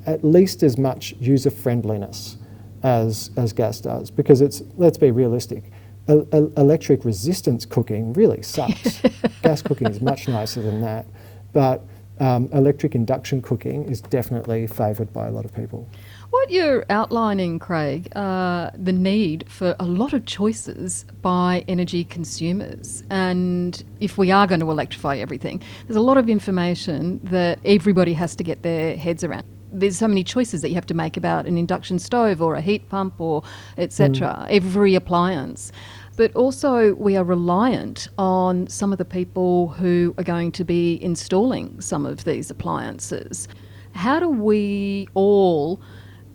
at 0.07 0.25
least 0.25 0.63
as 0.63 0.77
much 0.79 1.15
user 1.19 1.51
friendliness 1.51 2.37
as, 2.83 3.31
as 3.37 3.53
gas 3.53 3.81
does 3.81 4.11
because 4.11 4.41
it's, 4.41 4.63
let's 4.77 4.99
be 4.99 5.11
realistic, 5.11 5.65
e- 6.09 6.23
electric 6.33 7.05
resistance 7.05 7.65
cooking 7.65 8.13
really 8.13 8.43
sucks. 8.43 9.01
gas 9.43 9.63
cooking 9.63 9.89
is 9.89 10.01
much 10.01 10.29
nicer 10.29 10.63
than 10.63 10.81
that. 10.83 11.07
But 11.53 11.83
um, 12.21 12.49
electric 12.53 12.95
induction 12.95 13.43
cooking 13.43 13.85
is 13.85 14.01
definitely 14.01 14.67
favoured 14.67 15.13
by 15.13 15.27
a 15.27 15.31
lot 15.31 15.45
of 15.45 15.55
people. 15.55 15.89
What 16.31 16.51
you're 16.51 16.85
outlining, 16.91 17.59
Craig, 17.59 18.15
uh, 18.17 18.71
the 18.77 18.93
need 18.93 19.45
for 19.49 19.75
a 19.79 19.85
lot 19.85 20.13
of 20.13 20.27
choices 20.27 21.07
by 21.23 21.65
energy 21.69 22.05
consumers. 22.05 23.03
And 23.11 23.83
if 24.01 24.19
we 24.19 24.31
are 24.31 24.47
going 24.47 24.61
to 24.61 24.71
electrify 24.71 25.17
everything, 25.17 25.63
there's 25.87 25.97
a 25.97 26.01
lot 26.01 26.17
of 26.17 26.29
information 26.29 27.21
that 27.25 27.59
everybody 27.65 28.13
has 28.15 28.37
to 28.37 28.45
get 28.45 28.63
their 28.63 28.97
heads 28.97 29.25
around 29.25 29.45
there's 29.75 29.99
so 29.99 30.09
many 30.09 30.25
choices 30.25 30.63
that 30.63 30.69
you 30.69 30.75
have 30.77 30.87
to 30.87 30.95
make 30.95 31.17
about 31.17 31.47
an 31.47 31.59
induction 31.59 31.99
stove 31.99 32.41
or 32.41 32.55
a 32.55 32.61
heat 32.61 32.89
pump 32.89 33.21
or 33.21 33.43
etc. 33.77 34.47
Mm. 34.49 34.51
Every 34.51 34.95
appliance. 34.95 35.73
But 36.17 36.35
also, 36.37 36.95
we 36.95 37.17
are 37.17 37.25
reliant 37.25 38.09
on 38.19 38.69
some 38.69 38.93
of 38.93 38.99
the 38.99 39.05
people 39.05 39.69
who 39.69 40.15
are 40.17 40.23
going 40.23 40.53
to 40.53 40.65
be 40.65 41.03
installing 41.03 41.81
some 41.81 42.07
of 42.07 42.25
these 42.25 42.51
appliances. 42.51 43.49
How 43.95 44.21
do 44.21 44.29
we 44.29 45.09
all 45.15 45.81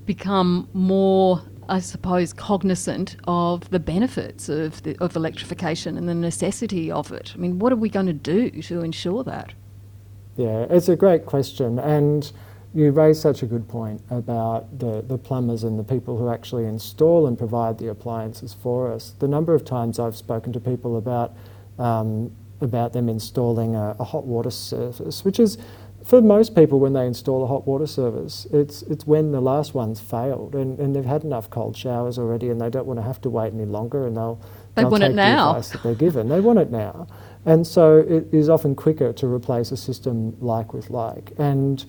become 0.06 0.68
more 0.74 1.42
I 1.70 1.80
suppose, 1.80 2.34
cognizant 2.34 3.16
of 3.28 3.70
the 3.70 3.80
benefits 3.80 4.50
of, 4.50 4.82
the, 4.82 4.98
of 4.98 5.16
electrification 5.16 5.98
and 5.98 6.10
the 6.10 6.16
necessity 6.16 6.90
of 6.90 7.12
it. 7.12 7.32
I 7.36 7.38
mean, 7.38 7.60
what 7.60 7.72
are 7.72 7.76
we 7.76 7.90
going 7.90 8.08
to 8.08 8.14
do 8.14 8.50
to 8.50 8.82
ensure 8.82 9.24
that? 9.24 9.54
Yeah, 10.36 10.66
it's 10.70 10.90
a 10.90 10.96
great 10.96 11.28
question. 11.28 11.78
And 11.78 12.32
you 12.74 12.92
raise 12.92 13.20
such 13.20 13.42
a 13.42 13.46
good 13.46 13.68
point 13.68 14.02
about 14.10 14.80
the, 14.80 15.02
the 15.02 15.18
plumbers 15.18 15.64
and 15.64 15.80
the 15.80 15.84
people 15.84 16.18
who 16.18 16.30
actually 16.30 16.66
install 16.66 17.28
and 17.28 17.38
provide 17.38 17.78
the 17.80 17.88
appliances 17.88 18.54
for 18.54 18.92
us. 18.92 19.16
The 19.20 19.28
number 19.28 19.56
of 19.56 19.66
times 19.66 20.00
I've 20.00 20.16
spoken 20.16 20.54
to 20.54 20.60
people 20.60 20.98
about 20.98 21.36
um, 21.80 22.32
about 22.62 22.92
them 22.92 23.08
installing 23.08 23.74
a, 23.76 23.96
a 24.00 24.04
hot 24.04 24.26
water 24.26 24.52
service, 24.52 25.24
which 25.24 25.40
is 25.40 25.58
for 26.04 26.22
most 26.22 26.56
people, 26.56 26.80
when 26.80 26.94
they 26.94 27.06
install 27.06 27.44
a 27.44 27.48
hot 27.48 27.68
water 27.68 27.86
service, 27.86 28.48
it's, 28.52 28.82
it's 28.84 29.06
when 29.06 29.32
the 29.32 29.42
last 29.42 29.74
one's 29.74 30.00
failed 30.00 30.56
and, 30.56 30.80
and 30.80 30.96
they've 30.96 31.06
had 31.06 31.24
enough 31.24 31.50
cold 31.50 31.76
showers 31.76 32.18
already 32.18 32.50
and 32.50 32.60
they 32.60 32.70
don't 32.70 32.86
want 32.86 33.00
to 33.00 33.04
have 33.04 33.22
to 33.22 33.30
wait 33.30 33.54
any 33.54 33.66
longer 33.66 34.08
and 34.08 34.16
they'll, 34.16 34.42
they 34.76 34.84
they'll 34.84 34.92
want 34.92 35.02
take 35.02 35.12
it 35.12 35.16
now. 35.16 35.54
the 35.54 35.60
advice 35.60 35.70
that 35.72 35.84
they're 35.84 35.96
given. 35.96 36.30
They 36.30 36.40
want 36.40 36.60
it 36.60 36.72
now. 36.72 37.08
And 37.46 37.68
so 37.68 38.00
it 38.00 38.34
is 38.34 38.50
often 38.50 38.76
quicker 38.76 39.12
to 39.14 39.28
replace 39.28 39.72
a 39.72 39.78
system 39.78 40.40
like 40.40 40.74
with 40.74 40.90
like. 40.90 41.32
And 41.38 41.86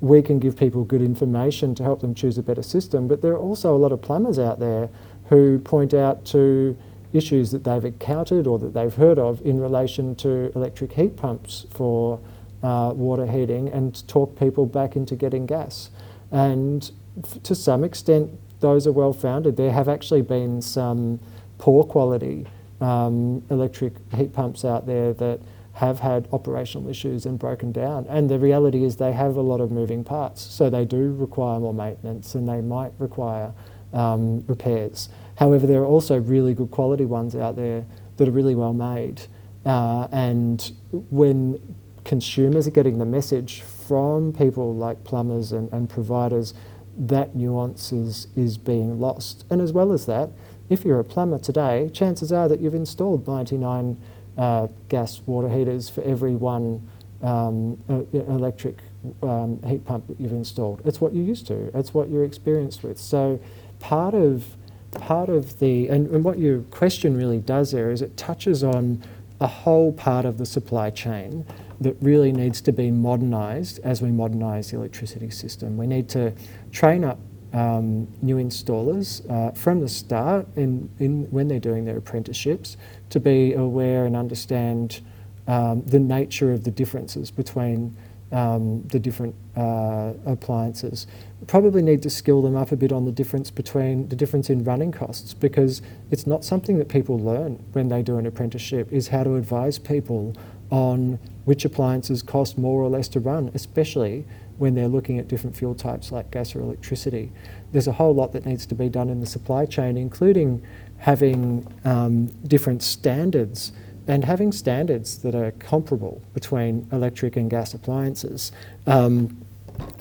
we 0.00 0.22
can 0.22 0.38
give 0.38 0.56
people 0.56 0.84
good 0.84 1.02
information 1.02 1.74
to 1.74 1.82
help 1.82 2.00
them 2.00 2.14
choose 2.14 2.38
a 2.38 2.42
better 2.42 2.62
system, 2.62 3.06
but 3.06 3.20
there 3.20 3.32
are 3.32 3.38
also 3.38 3.74
a 3.74 3.78
lot 3.78 3.92
of 3.92 4.00
plumbers 4.00 4.38
out 4.38 4.58
there 4.58 4.88
who 5.28 5.58
point 5.58 5.92
out 5.92 6.24
to 6.24 6.76
issues 7.12 7.50
that 7.50 7.64
they've 7.64 7.84
encountered 7.84 8.46
or 8.46 8.58
that 8.58 8.72
they've 8.72 8.94
heard 8.94 9.18
of 9.18 9.44
in 9.44 9.60
relation 9.60 10.14
to 10.14 10.52
electric 10.54 10.92
heat 10.92 11.16
pumps 11.16 11.66
for 11.70 12.20
uh, 12.62 12.92
water 12.94 13.26
heating 13.26 13.68
and 13.68 14.06
talk 14.08 14.38
people 14.38 14.66
back 14.66 14.96
into 14.96 15.16
getting 15.16 15.46
gas. 15.46 15.90
And 16.30 16.90
f- 17.22 17.42
to 17.42 17.54
some 17.54 17.84
extent, 17.84 18.30
those 18.60 18.86
are 18.86 18.92
well 18.92 19.12
founded. 19.12 19.56
There 19.56 19.72
have 19.72 19.88
actually 19.88 20.22
been 20.22 20.62
some 20.62 21.18
poor 21.58 21.84
quality 21.84 22.46
um, 22.80 23.42
electric 23.50 23.94
heat 24.14 24.32
pumps 24.32 24.64
out 24.64 24.86
there 24.86 25.12
that 25.14 25.40
have 25.74 26.00
had 26.00 26.28
operational 26.32 26.88
issues 26.88 27.26
and 27.26 27.38
broken 27.38 27.72
down. 27.72 28.06
And 28.08 28.28
the 28.28 28.38
reality 28.38 28.84
is 28.84 28.96
they 28.96 29.12
have 29.12 29.36
a 29.36 29.40
lot 29.40 29.60
of 29.60 29.70
moving 29.70 30.04
parts. 30.04 30.42
So 30.42 30.68
they 30.68 30.84
do 30.84 31.12
require 31.14 31.60
more 31.60 31.74
maintenance 31.74 32.34
and 32.34 32.48
they 32.48 32.60
might 32.60 32.92
require 32.98 33.52
um, 33.92 34.44
repairs. 34.46 35.08
However, 35.36 35.66
there 35.66 35.80
are 35.80 35.86
also 35.86 36.18
really 36.18 36.54
good 36.54 36.70
quality 36.70 37.06
ones 37.06 37.34
out 37.34 37.56
there 37.56 37.86
that 38.16 38.28
are 38.28 38.32
really 38.32 38.54
well 38.54 38.74
made. 38.74 39.22
Uh, 39.64 40.08
and 40.12 40.72
when 40.90 41.76
consumers 42.04 42.66
are 42.66 42.72
getting 42.72 42.98
the 42.98 43.06
message 43.06 43.62
from 43.62 44.32
people 44.32 44.74
like 44.74 45.04
plumbers 45.04 45.52
and, 45.52 45.72
and 45.72 45.88
providers 45.88 46.54
that 46.96 47.34
nuance 47.34 47.92
is, 47.92 48.26
is 48.36 48.58
being 48.58 49.00
lost. 49.00 49.44
And 49.50 49.60
as 49.60 49.72
well 49.72 49.92
as 49.92 50.06
that, 50.06 50.30
if 50.68 50.84
you're 50.84 51.00
a 51.00 51.04
plumber 51.04 51.38
today, 51.38 51.90
chances 51.92 52.32
are 52.32 52.48
that 52.48 52.60
you've 52.60 52.74
installed 52.74 53.26
99 53.26 54.00
uh, 54.36 54.68
gas 54.88 55.20
water 55.26 55.48
heaters 55.48 55.88
for 55.88 56.02
every 56.02 56.34
one 56.34 56.88
um, 57.22 57.78
electric 58.12 58.78
um, 59.22 59.60
heat 59.66 59.84
pump 59.84 60.06
that 60.08 60.20
you've 60.20 60.32
installed. 60.32 60.82
It's 60.84 61.00
what 61.00 61.14
you're 61.14 61.24
used 61.24 61.46
to. 61.48 61.70
It's 61.76 61.92
what 61.92 62.08
you're 62.08 62.24
experienced 62.24 62.82
with. 62.82 62.98
So 62.98 63.40
part 63.78 64.14
of 64.14 64.56
part 64.92 65.28
of 65.28 65.60
the 65.60 65.88
and, 65.88 66.08
and 66.10 66.24
what 66.24 66.38
your 66.38 66.60
question 66.62 67.16
really 67.16 67.38
does 67.38 67.70
there 67.70 67.90
is 67.90 68.02
it 68.02 68.16
touches 68.16 68.64
on 68.64 69.02
a 69.40 69.46
whole 69.46 69.92
part 69.92 70.24
of 70.24 70.36
the 70.36 70.44
supply 70.44 70.90
chain 70.90 71.46
that 71.80 71.96
really 72.02 72.32
needs 72.32 72.60
to 72.60 72.72
be 72.72 72.90
modernised 72.90 73.78
as 73.82 74.02
we 74.02 74.10
modernise 74.10 74.70
the 74.70 74.76
electricity 74.76 75.30
system. 75.30 75.78
We 75.78 75.86
need 75.86 76.08
to 76.10 76.34
train 76.72 77.04
up 77.04 77.18
um, 77.52 78.06
new 78.22 78.36
installers 78.36 79.28
uh, 79.30 79.52
from 79.52 79.80
the 79.80 79.88
start 79.88 80.46
in, 80.56 80.88
in 80.98 81.24
when 81.30 81.48
they're 81.48 81.58
doing 81.58 81.84
their 81.84 81.96
apprenticeships 81.96 82.76
to 83.10 83.20
be 83.20 83.54
aware 83.54 84.04
and 84.06 84.16
understand 84.16 85.00
um, 85.46 85.82
the 85.82 85.98
nature 85.98 86.52
of 86.52 86.64
the 86.64 86.70
differences 86.70 87.30
between 87.30 87.96
um, 88.32 88.82
the 88.88 88.98
different 88.98 89.34
uh, 89.56 90.12
appliances. 90.24 91.06
Probably 91.46 91.82
need 91.82 92.02
to 92.02 92.10
skill 92.10 92.42
them 92.42 92.54
up 92.54 92.70
a 92.70 92.76
bit 92.76 92.92
on 92.92 93.04
the 93.04 93.12
difference 93.12 93.50
between 93.50 94.08
the 94.08 94.16
difference 94.16 94.50
in 94.50 94.62
running 94.62 94.92
costs 94.92 95.34
because 95.34 95.82
it's 96.10 96.26
not 96.26 96.44
something 96.44 96.78
that 96.78 96.88
people 96.88 97.18
learn 97.18 97.54
when 97.72 97.88
they 97.88 98.02
do 98.02 98.18
an 98.18 98.26
apprenticeship 98.26 98.92
is 98.92 99.08
how 99.08 99.24
to 99.24 99.34
advise 99.34 99.78
people 99.78 100.34
on 100.70 101.18
which 101.44 101.64
appliances 101.64 102.22
cost 102.22 102.56
more 102.56 102.80
or 102.80 102.88
less 102.88 103.08
to 103.08 103.18
run, 103.18 103.50
especially 103.54 104.24
when 104.60 104.74
they're 104.74 104.88
looking 104.88 105.18
at 105.18 105.26
different 105.26 105.56
fuel 105.56 105.74
types 105.74 106.12
like 106.12 106.30
gas 106.30 106.54
or 106.54 106.60
electricity. 106.60 107.32
There's 107.72 107.88
a 107.88 107.92
whole 107.92 108.14
lot 108.14 108.32
that 108.32 108.44
needs 108.44 108.66
to 108.66 108.74
be 108.74 108.90
done 108.90 109.08
in 109.08 109.18
the 109.18 109.26
supply 109.26 109.64
chain, 109.64 109.96
including 109.96 110.62
having 110.98 111.66
um, 111.86 112.26
different 112.46 112.82
standards 112.82 113.72
and 114.06 114.22
having 114.22 114.52
standards 114.52 115.18
that 115.22 115.34
are 115.34 115.52
comparable 115.52 116.22
between 116.34 116.86
electric 116.92 117.36
and 117.36 117.48
gas 117.48 117.72
appliances, 117.72 118.52
um, 118.86 119.28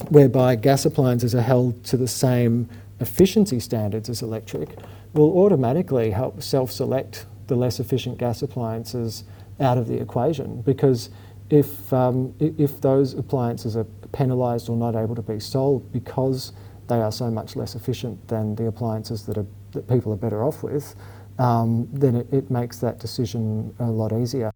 whereby 0.09 0.57
gas 0.57 0.83
appliances 0.83 1.33
are 1.33 1.41
held 1.41 1.81
to 1.85 1.95
the 1.95 2.07
same 2.07 2.67
efficiency 2.99 3.61
standards 3.61 4.09
as 4.09 4.21
electric, 4.21 4.77
will 5.13 5.37
automatically 5.37 6.11
help 6.11 6.43
self 6.43 6.69
select 6.69 7.25
the 7.47 7.55
less 7.55 7.79
efficient 7.79 8.17
gas 8.17 8.41
appliances 8.41 9.23
out 9.61 9.77
of 9.77 9.87
the 9.87 10.01
equation 10.01 10.61
because 10.63 11.09
if, 11.49 11.91
um, 11.93 12.33
if 12.39 12.81
those 12.81 13.13
appliances 13.13 13.77
are 13.77 13.85
penalised 14.11 14.69
or 14.69 14.75
not 14.75 14.95
able 14.95 15.15
to 15.15 15.21
be 15.21 15.39
sold 15.39 15.91
because 15.91 16.53
they 16.87 17.01
are 17.01 17.11
so 17.11 17.29
much 17.29 17.55
less 17.55 17.75
efficient 17.75 18.27
than 18.27 18.55
the 18.55 18.65
appliances 18.67 19.25
that, 19.25 19.37
are, 19.37 19.45
that 19.71 19.87
people 19.87 20.11
are 20.11 20.17
better 20.17 20.43
off 20.43 20.63
with, 20.63 20.95
um, 21.37 21.87
then 21.93 22.15
it, 22.15 22.27
it 22.33 22.51
makes 22.51 22.79
that 22.79 22.99
decision 22.99 23.73
a 23.79 23.85
lot 23.85 24.11
easier. 24.11 24.51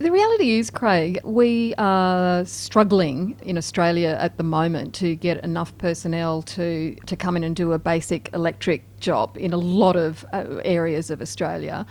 The 0.00 0.10
reality 0.10 0.58
is, 0.58 0.70
Craig, 0.70 1.20
we 1.24 1.74
are 1.76 2.42
struggling 2.46 3.36
in 3.42 3.58
Australia 3.58 4.16
at 4.18 4.38
the 4.38 4.42
moment 4.42 4.94
to 4.94 5.14
get 5.14 5.44
enough 5.44 5.76
personnel 5.76 6.40
to, 6.42 6.94
to 7.04 7.16
come 7.16 7.36
in 7.36 7.44
and 7.44 7.54
do 7.54 7.74
a 7.74 7.78
basic 7.78 8.30
electric 8.32 8.82
job 8.98 9.36
in 9.36 9.52
a 9.52 9.58
lot 9.58 9.96
of 9.96 10.24
uh, 10.32 10.60
areas 10.64 11.10
of 11.10 11.20
Australia. 11.20 11.84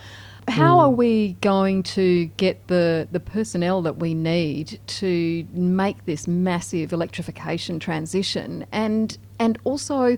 How 0.47 0.79
are 0.79 0.89
we 0.89 1.33
going 1.41 1.83
to 1.83 2.25
get 2.37 2.67
the, 2.67 3.07
the 3.11 3.19
personnel 3.19 3.81
that 3.83 3.97
we 3.97 4.13
need 4.13 4.79
to 4.87 5.47
make 5.51 6.05
this 6.05 6.27
massive 6.27 6.93
electrification 6.93 7.79
transition 7.79 8.65
and 8.71 9.17
and 9.39 9.57
also 9.63 10.17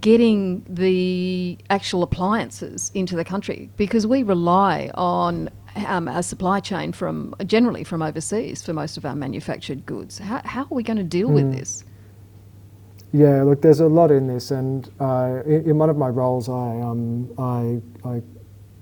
getting 0.00 0.64
the 0.68 1.58
actual 1.70 2.02
appliances 2.02 2.92
into 2.94 3.16
the 3.16 3.24
country 3.24 3.68
because 3.76 4.06
we 4.06 4.22
rely 4.22 4.90
on 4.94 5.50
um, 5.86 6.06
our 6.06 6.22
supply 6.22 6.60
chain 6.60 6.92
from 6.92 7.34
generally 7.46 7.82
from 7.82 8.02
overseas 8.02 8.62
for 8.62 8.72
most 8.72 8.96
of 8.96 9.04
our 9.04 9.16
manufactured 9.16 9.84
goods. 9.86 10.18
How, 10.18 10.40
how 10.44 10.62
are 10.62 10.68
we 10.70 10.82
going 10.82 10.98
to 10.98 11.02
deal 11.02 11.28
mm. 11.28 11.34
with 11.34 11.52
this? 11.52 11.84
Yeah, 13.12 13.42
look, 13.42 13.60
there's 13.60 13.80
a 13.80 13.88
lot 13.88 14.10
in 14.10 14.26
this, 14.26 14.50
and 14.50 14.90
uh, 14.98 15.42
in, 15.44 15.70
in, 15.70 15.78
one 15.78 15.90
of 15.90 15.98
my 15.98 16.08
roles, 16.08 16.48
I, 16.48 16.80
um, 16.80 17.30
I, 17.36 18.08
I 18.08 18.22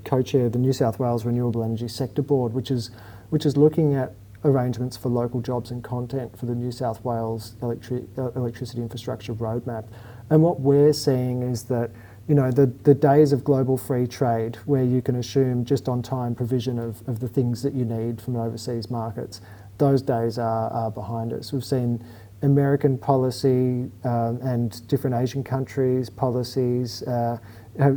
co-chair 0.04 0.46
of 0.46 0.52
the 0.52 0.58
New 0.58 0.72
South 0.72 0.98
Wales 0.98 1.24
Renewable 1.24 1.62
Energy 1.62 1.88
Sector 1.88 2.22
Board, 2.22 2.52
which 2.52 2.70
is 2.70 2.90
which 3.30 3.46
is 3.46 3.56
looking 3.56 3.94
at 3.94 4.14
arrangements 4.44 4.96
for 4.96 5.08
local 5.08 5.40
jobs 5.40 5.70
and 5.70 5.84
content 5.84 6.36
for 6.38 6.46
the 6.46 6.54
New 6.54 6.72
South 6.72 7.04
Wales 7.04 7.54
uh, 7.62 7.68
electricity 7.68 8.80
infrastructure 8.80 9.34
roadmap. 9.34 9.84
And 10.30 10.42
what 10.42 10.60
we're 10.60 10.92
seeing 10.92 11.42
is 11.42 11.64
that 11.64 11.90
you 12.28 12.34
know 12.34 12.50
the, 12.50 12.66
the 12.66 12.94
days 12.94 13.32
of 13.32 13.44
global 13.44 13.76
free 13.76 14.06
trade 14.06 14.56
where 14.64 14.84
you 14.84 15.02
can 15.02 15.16
assume 15.16 15.64
just 15.64 15.88
on 15.88 16.02
time 16.02 16.34
provision 16.34 16.78
of, 16.78 17.06
of 17.08 17.20
the 17.20 17.28
things 17.28 17.62
that 17.62 17.74
you 17.74 17.84
need 17.84 18.20
from 18.20 18.36
overseas 18.36 18.90
markets, 18.90 19.40
those 19.78 20.02
days 20.02 20.38
are, 20.38 20.70
are 20.70 20.90
behind 20.90 21.32
us. 21.32 21.52
We've 21.52 21.64
seen 21.64 22.04
American 22.42 22.96
policy 22.96 23.90
um, 24.04 24.40
and 24.42 24.86
different 24.88 25.16
Asian 25.16 25.44
countries' 25.44 26.08
policies 26.08 27.02
uh, 27.02 27.38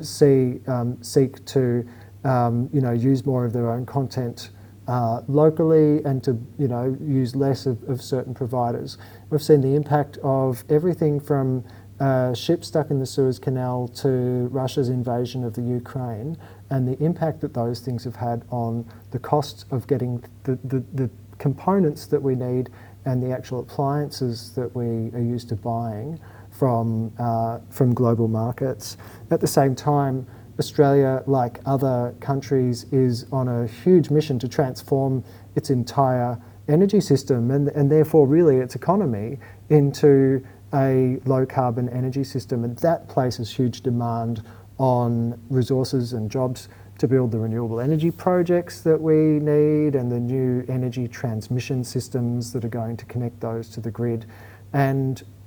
see, 0.02 0.60
um, 0.68 1.02
seek 1.02 1.44
to 1.46 1.88
um, 2.24 2.70
you 2.74 2.82
know, 2.82 2.92
use 2.92 3.26
more 3.26 3.46
of 3.46 3.54
their 3.54 3.70
own 3.70 3.86
content 3.86 4.50
uh, 4.88 5.22
locally 5.28 6.04
and 6.04 6.24
to 6.24 6.38
you 6.58 6.68
know, 6.68 6.96
use 7.02 7.36
less 7.36 7.66
of, 7.66 7.82
of, 7.90 8.02
certain 8.02 8.34
providers. 8.34 8.98
We've 9.30 9.42
seen 9.42 9.62
the 9.62 9.76
impact 9.76 10.18
of 10.24 10.64
everything 10.70 11.20
from 11.20 11.64
uh, 12.00 12.34
ships 12.34 12.68
stuck 12.68 12.92
in 12.92 13.00
the 13.00 13.06
Suez 13.06 13.40
Canal 13.40 13.88
to 13.90 14.48
Russia's 14.52 14.90
invasion 14.90 15.44
of 15.44 15.54
the 15.54 15.62
Ukraine 15.62 16.38
and 16.70 16.88
the 16.88 17.02
impact 17.04 17.40
that 17.42 17.54
those 17.54 17.80
things 17.80 18.04
have 18.04 18.16
had 18.16 18.44
on 18.50 18.86
the 19.12 19.20
cost 19.20 19.66
of 19.72 19.88
getting 19.88 20.24
the, 20.44 20.58
the, 20.66 20.84
the 20.94 21.10
components 21.38 22.06
that 22.08 22.22
we 22.22 22.36
need 22.36 22.70
and 23.06 23.22
the 23.22 23.32
actual 23.32 23.60
appliances 23.60 24.54
that 24.56 24.76
we 24.76 25.12
are 25.18 25.24
used 25.24 25.50
to 25.50 25.56
buying 25.56 26.20
from, 26.64 27.12
uh, 27.20 27.60
from 27.70 27.94
global 27.94 28.30
markets. 28.30 28.96
At 29.32 29.42
the 29.42 29.48
same 29.48 29.76
time, 29.76 30.26
Australia, 30.58 31.22
like 31.28 31.60
other 31.66 32.16
countries, 32.22 32.86
is 32.86 33.26
on 33.34 33.50
a 33.50 33.68
huge 33.68 34.10
mission 34.10 34.40
to 34.40 34.48
transform 34.48 35.26
its 35.58 35.70
entire 35.70 36.42
energy 36.70 37.02
system 37.02 37.52
and, 37.52 37.68
and 37.68 37.92
therefore, 37.92 38.28
really, 38.28 38.60
its 38.60 38.76
economy 38.76 39.40
into 39.72 40.42
a 40.74 41.20
low 41.26 41.46
carbon 41.46 41.90
energy 41.90 42.24
system. 42.24 42.64
And 42.64 42.78
that 42.78 43.10
places 43.10 43.52
huge 43.52 43.82
demand 43.82 44.42
on 44.78 45.38
resources 45.50 46.14
and 46.14 46.32
jobs 46.32 46.70
to 47.00 47.10
build 47.10 47.34
the 47.34 47.40
renewable 47.40 47.82
energy 47.82 48.10
projects 48.10 48.80
that 48.84 49.02
we 49.02 49.16
need 49.16 49.96
and 49.96 50.10
the 50.10 50.18
new 50.18 50.64
energy 50.70 51.10
transmission 51.10 51.84
systems 51.84 52.54
that 52.54 52.64
are 52.64 52.70
going 52.70 52.96
to 52.96 53.04
connect 53.04 53.42
those 53.42 53.68
to 53.72 53.82
the 53.82 53.92
grid. 53.92 54.26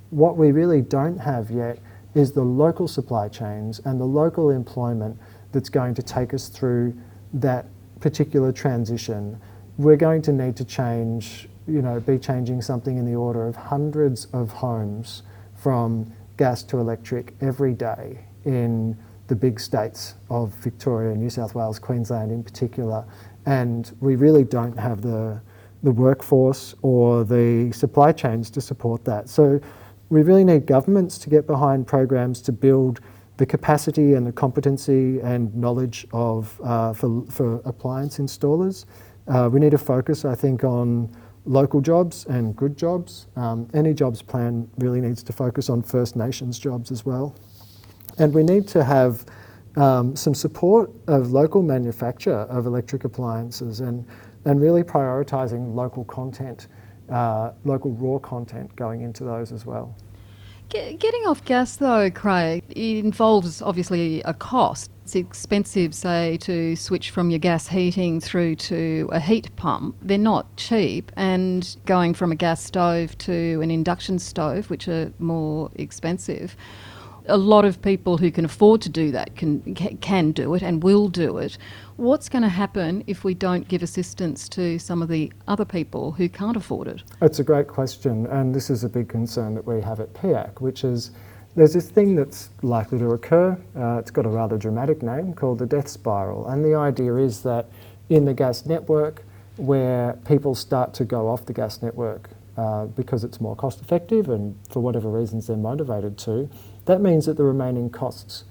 What 0.09 0.37
we 0.37 0.51
really 0.51 0.81
don't 0.81 1.17
have 1.17 1.51
yet 1.51 1.79
is 2.15 2.31
the 2.31 2.43
local 2.43 2.87
supply 2.87 3.27
chains 3.27 3.79
and 3.85 3.99
the 3.99 4.05
local 4.05 4.49
employment 4.49 5.17
that's 5.51 5.69
going 5.69 5.93
to 5.95 6.01
take 6.01 6.33
us 6.33 6.47
through 6.47 6.95
that 7.33 7.65
particular 7.99 8.51
transition. 8.51 9.39
We're 9.77 9.97
going 9.97 10.21
to 10.23 10.31
need 10.31 10.55
to 10.57 10.65
change, 10.65 11.49
you 11.67 11.81
know, 11.81 11.99
be 11.99 12.17
changing 12.17 12.61
something 12.61 12.97
in 12.97 13.05
the 13.05 13.15
order 13.15 13.47
of 13.47 13.55
hundreds 13.55 14.25
of 14.33 14.51
homes 14.51 15.23
from 15.55 16.11
gas 16.37 16.63
to 16.63 16.79
electric 16.79 17.33
every 17.41 17.73
day 17.73 18.25
in 18.45 18.97
the 19.27 19.35
big 19.35 19.59
states 19.59 20.15
of 20.29 20.53
Victoria, 20.55 21.15
New 21.15 21.29
South 21.29 21.53
Wales, 21.53 21.79
Queensland 21.79 22.31
in 22.31 22.43
particular. 22.43 23.05
And 23.45 23.91
we 23.99 24.15
really 24.15 24.43
don't 24.43 24.77
have 24.77 25.01
the, 25.01 25.41
the 25.83 25.91
workforce 25.91 26.75
or 26.81 27.25
the 27.25 27.71
supply 27.73 28.13
chains 28.13 28.49
to 28.51 28.61
support 28.61 29.03
that. 29.05 29.27
So 29.29 29.59
we 30.09 30.21
really 30.21 30.43
need 30.43 30.65
governments 30.65 31.17
to 31.19 31.29
get 31.29 31.47
behind 31.47 31.87
programs 31.87 32.41
to 32.43 32.51
build 32.51 32.99
the 33.37 33.45
capacity 33.45 34.13
and 34.13 34.25
the 34.25 34.31
competency 34.31 35.19
and 35.19 35.53
knowledge 35.55 36.07
of 36.11 36.59
uh, 36.63 36.93
for, 36.93 37.25
for 37.29 37.55
appliance 37.65 38.17
installers. 38.17 38.85
Uh, 39.27 39.49
we 39.51 39.59
need 39.59 39.71
to 39.71 39.77
focus, 39.77 40.25
I 40.25 40.33
think, 40.33 40.63
on 40.63 41.15
local 41.45 41.81
jobs 41.81 42.25
and 42.25 42.55
good 42.55 42.77
jobs. 42.77 43.27
Um, 43.35 43.67
any 43.73 43.93
jobs 43.93 44.21
plan 44.21 44.69
really 44.77 45.01
needs 45.01 45.21
to 45.23 45.33
focus 45.33 45.69
on 45.69 45.81
First 45.81 46.15
Nations 46.15 46.57
jobs 46.57 46.91
as 46.91 47.05
well. 47.05 47.35
And 48.17 48.33
we 48.33 48.43
need 48.43 48.67
to 48.69 48.83
have 48.83 49.25
um, 49.75 50.15
some 50.15 50.33
support 50.33 50.89
of 51.07 51.31
local 51.31 51.61
manufacture 51.61 52.39
of 52.49 52.65
electric 52.65 53.03
appliances 53.03 53.81
and, 53.81 54.05
and 54.45 54.59
really 54.59 54.83
prioritising 54.83 55.75
local 55.75 56.03
content 56.05 56.67
uh, 57.09 57.51
local 57.65 57.91
raw 57.91 58.19
content 58.19 58.75
going 58.75 59.01
into 59.01 59.23
those 59.23 59.51
as 59.51 59.65
well. 59.65 59.95
Getting 60.69 61.25
off 61.25 61.45
gas, 61.45 61.77
though, 61.77 62.11
Craig, 62.11 62.61
it 62.67 62.97
involves 62.97 63.61
obviously 63.61 64.21
a 64.23 64.33
cost. 64.33 64.91
It's 65.03 65.15
expensive, 65.15 65.95
say, 65.95 66.35
to 66.41 66.75
switch 66.75 67.09
from 67.09 67.29
your 67.29 67.39
gas 67.39 67.69
heating 67.69 68.19
through 68.19 68.57
to 68.57 69.07
a 69.13 69.21
heat 69.21 69.55
pump. 69.55 69.95
They're 70.01 70.17
not 70.17 70.57
cheap, 70.57 71.09
and 71.15 71.77
going 71.85 72.13
from 72.13 72.33
a 72.33 72.35
gas 72.35 72.61
stove 72.61 73.17
to 73.19 73.61
an 73.61 73.71
induction 73.71 74.19
stove, 74.19 74.69
which 74.69 74.89
are 74.89 75.13
more 75.19 75.71
expensive, 75.75 76.57
a 77.27 77.37
lot 77.37 77.65
of 77.65 77.81
people 77.81 78.17
who 78.17 78.31
can 78.31 78.45
afford 78.45 78.81
to 78.81 78.89
do 78.89 79.11
that 79.11 79.35
can 79.35 79.75
can 79.75 80.31
do 80.31 80.53
it 80.53 80.61
and 80.63 80.83
will 80.83 81.07
do 81.07 81.37
it. 81.37 81.57
What's 81.97 82.29
going 82.29 82.43
to 82.43 82.49
happen 82.49 83.03
if 83.07 83.23
we 83.23 83.33
don't 83.33 83.67
give 83.67 83.83
assistance 83.83 84.47
to 84.49 84.79
some 84.79 85.01
of 85.01 85.09
the 85.09 85.31
other 85.47 85.65
people 85.65 86.11
who 86.11 86.29
can't 86.29 86.57
afford 86.57 86.87
it? 86.87 87.03
It's 87.21 87.39
a 87.39 87.43
great 87.43 87.67
question, 87.67 88.27
and 88.27 88.53
this 88.53 88.69
is 88.69 88.83
a 88.83 88.89
big 88.89 89.09
concern 89.09 89.55
that 89.55 89.65
we 89.65 89.81
have 89.81 89.99
at 89.99 90.13
PIAC, 90.13 90.61
which 90.61 90.83
is 90.83 91.11
there's 91.55 91.73
this 91.73 91.89
thing 91.89 92.15
that's 92.15 92.49
likely 92.61 92.99
to 92.99 93.11
occur. 93.11 93.57
Uh, 93.75 93.97
it's 93.97 94.11
got 94.11 94.25
a 94.25 94.29
rather 94.29 94.57
dramatic 94.57 95.01
name 95.01 95.33
called 95.33 95.59
the 95.59 95.65
death 95.65 95.87
spiral, 95.87 96.47
and 96.47 96.63
the 96.63 96.75
idea 96.75 97.15
is 97.15 97.41
that 97.43 97.67
in 98.09 98.25
the 98.25 98.33
gas 98.33 98.65
network, 98.65 99.23
where 99.57 100.13
people 100.27 100.53
start 100.53 100.93
to 100.93 101.03
go 101.03 101.27
off 101.27 101.45
the 101.45 101.53
gas 101.53 101.81
network 101.81 102.29
uh, 102.57 102.85
because 102.85 103.23
it's 103.23 103.41
more 103.41 103.55
cost 103.55 103.81
effective 103.81 104.29
and 104.29 104.55
for 104.69 104.79
whatever 104.79 105.09
reasons 105.09 105.47
they're 105.47 105.57
motivated 105.57 106.17
to, 106.17 106.49
that 106.87 107.01
means 107.01 107.25
that 107.27 107.37
the 107.37 107.43
remaining 107.43 107.89
costs 107.89 108.45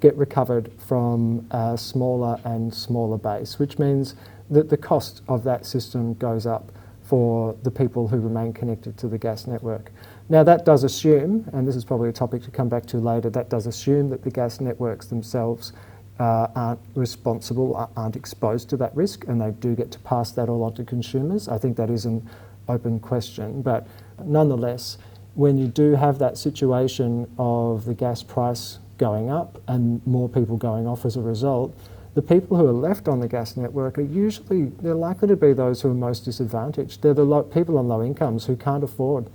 get 0.00 0.14
recovered 0.16 0.70
from 0.86 1.46
a 1.50 1.76
smaller 1.76 2.38
and 2.44 2.72
smaller 2.72 3.18
base, 3.18 3.58
which 3.58 3.78
means 3.78 4.14
that 4.50 4.68
the 4.68 4.76
cost 4.76 5.22
of 5.28 5.44
that 5.44 5.66
system 5.66 6.14
goes 6.14 6.46
up 6.46 6.70
for 7.02 7.56
the 7.62 7.70
people 7.70 8.06
who 8.06 8.18
remain 8.18 8.52
connected 8.52 8.96
to 8.98 9.08
the 9.08 9.18
gas 9.18 9.46
network. 9.46 9.90
Now, 10.28 10.42
that 10.44 10.64
does 10.64 10.84
assume, 10.84 11.48
and 11.52 11.66
this 11.66 11.74
is 11.74 11.84
probably 11.84 12.10
a 12.10 12.12
topic 12.12 12.42
to 12.42 12.50
come 12.50 12.68
back 12.68 12.84
to 12.86 12.98
later, 12.98 13.30
that 13.30 13.48
does 13.48 13.66
assume 13.66 14.10
that 14.10 14.22
the 14.22 14.30
gas 14.30 14.60
networks 14.60 15.06
themselves 15.06 15.72
uh, 16.18 16.48
aren't 16.54 16.80
responsible, 16.94 17.90
aren't 17.96 18.16
exposed 18.16 18.68
to 18.70 18.76
that 18.76 18.94
risk, 18.94 19.26
and 19.26 19.40
they 19.40 19.50
do 19.52 19.74
get 19.74 19.90
to 19.92 19.98
pass 20.00 20.32
that 20.32 20.48
all 20.48 20.62
on 20.64 20.74
to 20.74 20.84
consumers. 20.84 21.48
I 21.48 21.58
think 21.58 21.76
that 21.78 21.90
is 21.90 22.04
an 22.04 22.28
open 22.68 23.00
question, 23.00 23.62
but 23.62 23.86
nonetheless, 24.22 24.98
when 25.38 25.56
you 25.56 25.68
do 25.68 25.94
have 25.94 26.18
that 26.18 26.36
situation 26.36 27.30
of 27.38 27.84
the 27.84 27.94
gas 27.94 28.24
price 28.24 28.80
going 28.98 29.30
up 29.30 29.62
and 29.68 30.04
more 30.04 30.28
people 30.28 30.56
going 30.56 30.84
off 30.84 31.04
as 31.04 31.14
a 31.14 31.20
result, 31.20 31.78
the 32.14 32.22
people 32.22 32.56
who 32.56 32.66
are 32.66 32.72
left 32.72 33.06
on 33.06 33.20
the 33.20 33.28
gas 33.28 33.56
network 33.56 33.98
are 33.98 34.02
usually, 34.02 34.64
they're 34.82 34.94
likely 34.94 35.28
to 35.28 35.36
be 35.36 35.52
those 35.52 35.80
who 35.80 35.90
are 35.90 35.94
most 35.94 36.24
disadvantaged. 36.24 37.02
They're 37.02 37.14
the 37.14 37.42
people 37.54 37.78
on 37.78 37.86
low 37.86 38.02
incomes 38.02 38.46
who 38.46 38.56
can't 38.56 38.82
afford 38.82 39.30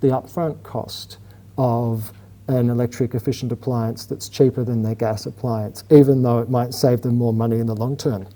the 0.00 0.08
upfront 0.08 0.62
cost 0.62 1.16
of 1.56 2.12
an 2.48 2.68
electric 2.68 3.14
efficient 3.14 3.50
appliance 3.50 4.04
that's 4.04 4.28
cheaper 4.28 4.62
than 4.62 4.82
their 4.82 4.94
gas 4.94 5.24
appliance, 5.24 5.84
even 5.88 6.20
though 6.20 6.40
it 6.40 6.50
might 6.50 6.74
save 6.74 7.00
them 7.00 7.16
more 7.16 7.32
money 7.32 7.60
in 7.60 7.66
the 7.66 7.74
long 7.74 7.96
term. 7.96 8.26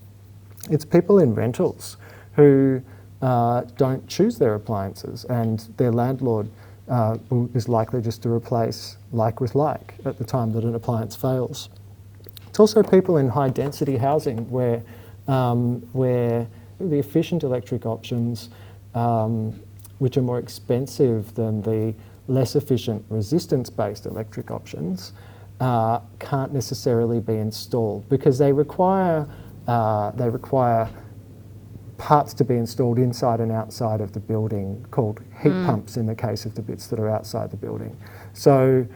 It's 0.71 0.87
people 0.87 1.19
in 1.19 1.35
rentals 1.35 1.99
who 2.37 2.81
uh, 3.21 3.61
don't 3.77 4.09
choose 4.09 4.39
their 4.39 4.55
appliances 4.55 5.27
and 5.27 5.61
their 5.77 5.93
landlord 5.93 6.49
uh, 6.91 7.17
is 7.55 7.69
likely 7.69 8.03
just 8.03 8.23
to 8.23 8.29
replace 8.29 8.97
like 9.13 9.41
with 9.41 9.55
like 9.55 9.95
at 10.05 10.19
the 10.19 10.25
time 10.25 10.53
that 10.53 10.65
an 10.65 10.75
appliance 10.75 11.15
fails. 11.17 11.71
It's 12.49 12.59
also 12.59 12.83
people 12.83 13.17
in 13.19 13.29
high 13.29 13.49
density 13.51 13.97
housing 13.97 14.51
where, 14.51 14.83
um, 15.29 15.81
where 15.93 16.49
the 16.81 16.99
efficient 16.99 17.45
electric 17.45 17.87
options, 17.87 18.51
um, 18.95 19.59
which 19.99 20.17
are 20.17 20.23
more 20.23 20.41
expensive 20.41 21.33
than 21.35 21.63
the 21.63 21.95
less 22.27 22.57
efficient 22.57 23.05
resistance 23.09 23.71
based 23.71 24.07
electric 24.07 24.51
options, 24.51 25.13
uh, 25.61 26.01
can't 26.19 26.53
necessarily 26.53 27.21
be 27.21 27.37
installed 27.37 28.09
because 28.09 28.39
they 28.39 28.53
require, 28.53 29.29
uh, 29.69 30.11
they 30.13 30.29
require 30.29 30.89
parts 32.01 32.33
to 32.33 32.45
be 32.45 32.55
installed 32.55 32.99
inside 32.99 33.41
and 33.41 33.53
outside 33.53 34.01
of 34.01 34.13
the 34.13 34.21
building 34.21 34.83
called 34.91 35.21
heat 35.43 35.53
mm. 35.53 35.67
pumps 35.67 35.99
in 35.99 36.07
the 36.07 36.15
case 36.15 36.47
of 36.47 36.55
the 36.55 36.63
bits 36.63 36.87
that 36.87 36.99
are 36.99 37.11
outside 37.11 37.51
the 37.51 37.59
building. 37.59 37.95
So 38.33 38.87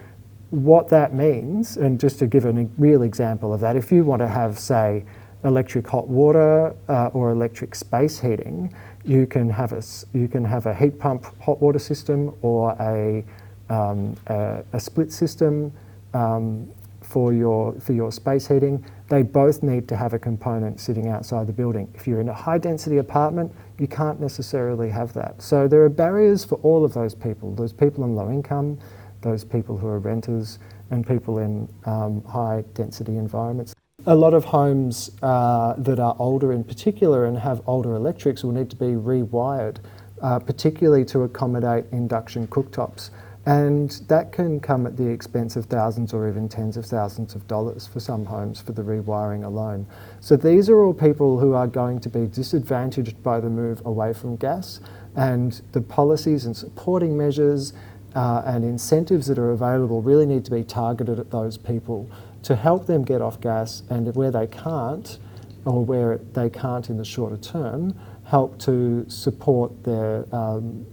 what 0.49 0.88
that 0.88 1.12
means, 1.12 1.77
and 1.77 2.01
just 2.01 2.19
to 2.21 2.27
give 2.27 2.47
a 2.47 2.53
real 2.79 3.03
example 3.03 3.53
of 3.53 3.61
that, 3.61 3.77
if 3.77 3.93
you 3.93 4.05
want 4.05 4.21
to 4.21 4.29
have, 4.29 4.59
say, 4.59 5.05
electric 5.45 5.87
hot 5.87 6.09
water 6.09 6.75
uh, 6.88 7.09
or 7.09 7.31
electric 7.31 7.75
space 7.75 8.19
heating, 8.19 8.75
you 9.05 9.27
can 9.27 9.51
have 9.51 9.75
a, 9.75 9.83
you 10.14 10.27
can 10.27 10.43
have 10.43 10.64
a 10.64 10.75
heat 10.75 10.99
pump 10.99 11.27
hot 11.43 11.61
water 11.61 11.79
system 11.79 12.35
or 12.40 12.75
a, 12.81 13.23
um, 13.69 14.17
a, 14.29 14.64
a, 14.73 14.81
split 14.81 15.12
system 15.12 15.71
um, 16.14 16.67
for, 17.03 17.35
your, 17.35 17.75
for 17.81 17.93
your 17.93 18.11
space 18.11 18.49
heating 18.49 18.83
they 19.14 19.22
both 19.22 19.62
need 19.62 19.87
to 19.87 19.96
have 19.96 20.12
a 20.12 20.18
component 20.18 20.81
sitting 20.81 21.07
outside 21.07 21.46
the 21.46 21.53
building. 21.53 21.88
If 21.94 22.09
you're 22.09 22.20
in 22.20 22.29
a 22.29 22.35
high 22.35 22.59
density 22.59 22.96
apartment, 22.96 23.53
you 23.79 23.87
can't 23.87 24.18
necessarily 24.20 24.90
have 24.90 25.12
that. 25.12 25.40
So 25.40 25.68
there 25.68 25.85
are 25.85 25.88
barriers 25.88 26.44
for 26.44 26.57
all 26.64 26.85
of 26.85 26.94
those 26.94 27.14
people 27.14 27.55
those 27.55 27.72
people 27.72 28.03
on 28.03 28.16
low 28.16 28.29
income, 28.29 28.77
those 29.20 29.44
people 29.44 29.79
who 29.79 29.87
are 29.87 30.00
renters, 30.00 30.59
and 30.90 31.07
people 31.07 31.38
in 31.38 31.68
um, 31.85 32.24
high 32.24 32.64
density 32.74 33.16
environments. 33.16 33.72
A 34.07 34.14
lot 34.16 34.35
of 34.35 34.46
homes 34.46 35.12
uh, 35.22 35.74
that 35.79 36.00
are 36.00 36.16
older 36.18 36.53
in 36.53 36.64
particular 36.64 37.27
and 37.27 37.38
have 37.38 37.62
older 37.68 37.94
electrics 37.94 38.42
will 38.42 38.50
need 38.50 38.68
to 38.70 38.77
be 38.77 38.96
rewired, 39.12 39.77
uh, 40.22 40.40
particularly 40.40 41.05
to 41.05 41.22
accommodate 41.22 41.85
induction 41.92 42.48
cooktops. 42.48 43.11
And 43.47 43.91
that 44.09 44.33
can 44.33 44.59
come 44.59 44.87
at 44.87 44.97
the 44.97 45.07
expense 45.07 45.55
of 45.57 45.67
thousands 45.67 46.15
or 46.15 46.29
even 46.29 46.49
tens 46.49 46.79
of 46.79 46.87
thousands 46.87 47.35
of 47.35 47.47
dollars 47.47 47.87
for 47.87 48.01
some 48.01 48.25
homes 48.25 48.61
for 48.61 48.73
the 48.73 48.83
rewiring 48.83 49.45
alone. 49.45 49.87
So 50.21 50.35
these 50.35 50.71
are 50.71 50.81
all 50.83 50.95
people 50.95 51.39
who 51.39 51.53
are 51.53 51.67
going 51.67 52.01
to 52.01 52.09
be 52.09 52.27
disadvantaged 52.27 53.23
by 53.23 53.41
the 53.41 53.51
move 53.51 53.85
away 53.85 54.15
from 54.15 54.37
gas, 54.37 54.81
and 55.15 55.61
the 55.73 55.83
policies 55.83 56.47
and 56.47 56.57
supporting 56.57 57.19
measures 57.19 57.75
uh, 58.15 58.43
and 58.47 58.65
incentives 58.65 59.27
that 59.27 59.39
are 59.39 59.51
available 59.51 60.01
really 60.01 60.27
need 60.27 60.45
to 60.47 60.51
be 60.51 60.65
targeted 60.65 61.19
at 61.19 61.31
those 61.31 61.59
people 61.59 62.11
to 62.45 62.57
help 62.57 62.87
them 62.87 63.05
get 63.05 63.21
off 63.21 63.41
gas, 63.41 63.83
and 63.91 64.15
where 64.17 64.31
they 64.31 64.47
can't, 64.47 65.19
or 65.67 65.85
where 65.85 66.19
they 66.33 66.49
can't 66.49 66.89
in 66.89 66.97
the 66.97 67.05
shorter 67.05 67.37
term, 67.37 67.99
help 68.25 68.59
to 68.59 69.05
support 69.09 69.85
their, 69.85 70.25
um, 70.35 70.87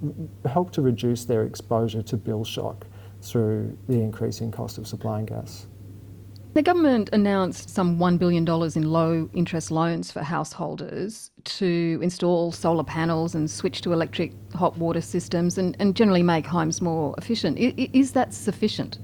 help 0.45 0.71
to 0.71 0.81
reduce 0.81 1.25
their 1.25 1.43
exposure 1.43 2.01
to 2.03 2.17
bill 2.17 2.43
shock 2.43 2.85
through 3.21 3.77
the 3.87 4.01
increasing 4.01 4.51
cost 4.51 4.77
of 4.77 4.87
supplying 4.87 5.25
gas. 5.25 5.67
The 6.53 6.61
government 6.61 7.09
announced 7.13 7.69
some 7.69 7.97
$1 7.97 8.19
billion 8.19 8.45
in 8.75 8.91
low 8.91 9.29
interest 9.33 9.71
loans 9.71 10.11
for 10.11 10.21
householders 10.21 11.31
to 11.45 11.99
install 12.03 12.51
solar 12.51 12.83
panels 12.83 13.35
and 13.35 13.49
switch 13.49 13.79
to 13.81 13.93
electric 13.93 14.33
hot 14.53 14.77
water 14.77 14.99
systems 14.99 15.57
and, 15.57 15.77
and 15.79 15.95
generally 15.95 16.23
make 16.23 16.45
homes 16.45 16.81
more 16.81 17.15
efficient. 17.17 17.57
I, 17.57 17.89
is 17.93 18.11
that 18.11 18.33
sufficient? 18.33 18.99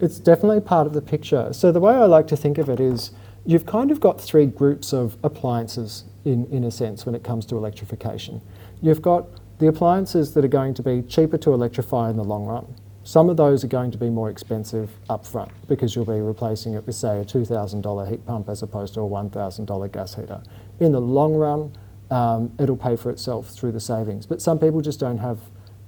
It's 0.00 0.20
definitely 0.20 0.60
part 0.60 0.86
of 0.86 0.92
the 0.92 1.02
picture. 1.02 1.52
So, 1.52 1.72
the 1.72 1.80
way 1.80 1.92
I 1.92 2.04
like 2.04 2.28
to 2.28 2.36
think 2.36 2.58
of 2.58 2.68
it 2.68 2.78
is 2.78 3.10
you've 3.44 3.66
kind 3.66 3.90
of 3.90 3.98
got 3.98 4.20
three 4.20 4.46
groups 4.46 4.92
of 4.92 5.16
appliances 5.24 6.04
in, 6.24 6.46
in 6.46 6.64
a 6.64 6.70
sense 6.70 7.04
when 7.06 7.14
it 7.14 7.22
comes 7.22 7.46
to 7.46 7.56
electrification. 7.56 8.40
You've 8.80 9.02
got 9.02 9.26
the 9.58 9.68
appliances 9.68 10.34
that 10.34 10.44
are 10.44 10.48
going 10.48 10.74
to 10.74 10.82
be 10.82 11.02
cheaper 11.02 11.38
to 11.38 11.52
electrify 11.52 12.10
in 12.10 12.16
the 12.16 12.24
long 12.24 12.44
run. 12.44 12.74
Some 13.04 13.28
of 13.28 13.36
those 13.36 13.64
are 13.64 13.68
going 13.68 13.90
to 13.90 13.98
be 13.98 14.10
more 14.10 14.30
expensive 14.30 14.90
upfront 15.10 15.50
because 15.66 15.96
you'll 15.96 16.04
be 16.04 16.20
replacing 16.20 16.74
it 16.74 16.86
with, 16.86 16.94
say, 16.94 17.18
a 17.18 17.24
$2,000 17.24 18.08
heat 18.08 18.24
pump 18.26 18.48
as 18.48 18.62
opposed 18.62 18.94
to 18.94 19.00
a 19.00 19.08
$1,000 19.08 19.92
gas 19.92 20.14
heater. 20.14 20.42
In 20.78 20.92
the 20.92 21.00
long 21.00 21.34
run, 21.34 21.72
um, 22.10 22.52
it'll 22.60 22.76
pay 22.76 22.94
for 22.94 23.10
itself 23.10 23.48
through 23.48 23.72
the 23.72 23.80
savings. 23.80 24.26
But 24.26 24.40
some 24.40 24.58
people 24.58 24.80
just 24.80 25.00
don't 25.00 25.18
have 25.18 25.40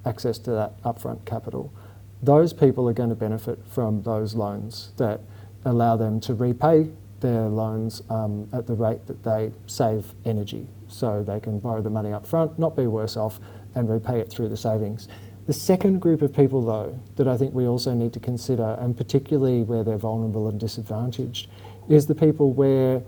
access 0.04 0.38
to 0.38 0.50
that 0.50 0.82
upfront 0.82 1.24
capital. 1.24 1.72
Those 2.22 2.52
people 2.52 2.88
are 2.88 2.92
going 2.92 3.10
to 3.10 3.14
benefit 3.14 3.60
from 3.68 4.02
those 4.02 4.34
loans 4.34 4.92
that 4.96 5.20
allow 5.64 5.96
them 5.96 6.20
to 6.20 6.34
repay 6.34 6.90
their 7.24 7.48
loans 7.48 8.02
um, 8.10 8.46
at 8.52 8.66
the 8.66 8.74
rate 8.74 9.06
that 9.06 9.24
they 9.24 9.50
save 9.66 10.14
energy. 10.26 10.66
So 10.88 11.24
they 11.24 11.40
can 11.40 11.58
borrow 11.58 11.80
the 11.80 11.90
money 11.90 12.12
up 12.12 12.26
front, 12.26 12.58
not 12.58 12.76
be 12.76 12.86
worse 12.86 13.16
off, 13.16 13.40
and 13.74 13.88
repay 13.88 14.20
it 14.20 14.28
through 14.30 14.50
the 14.50 14.56
savings. 14.56 15.08
The 15.46 15.54
second 15.54 16.00
group 16.00 16.20
of 16.20 16.34
people, 16.34 16.60
though, 16.62 17.00
that 17.16 17.26
I 17.26 17.36
think 17.38 17.54
we 17.54 17.66
also 17.66 17.94
need 17.94 18.12
to 18.12 18.20
consider, 18.20 18.76
and 18.78 18.94
particularly 18.96 19.62
where 19.62 19.82
they're 19.82 19.96
vulnerable 19.96 20.48
and 20.48 20.60
disadvantaged, 20.60 21.48
is 21.88 22.06
the 22.06 22.14
people 22.14 22.52
where 22.52 23.02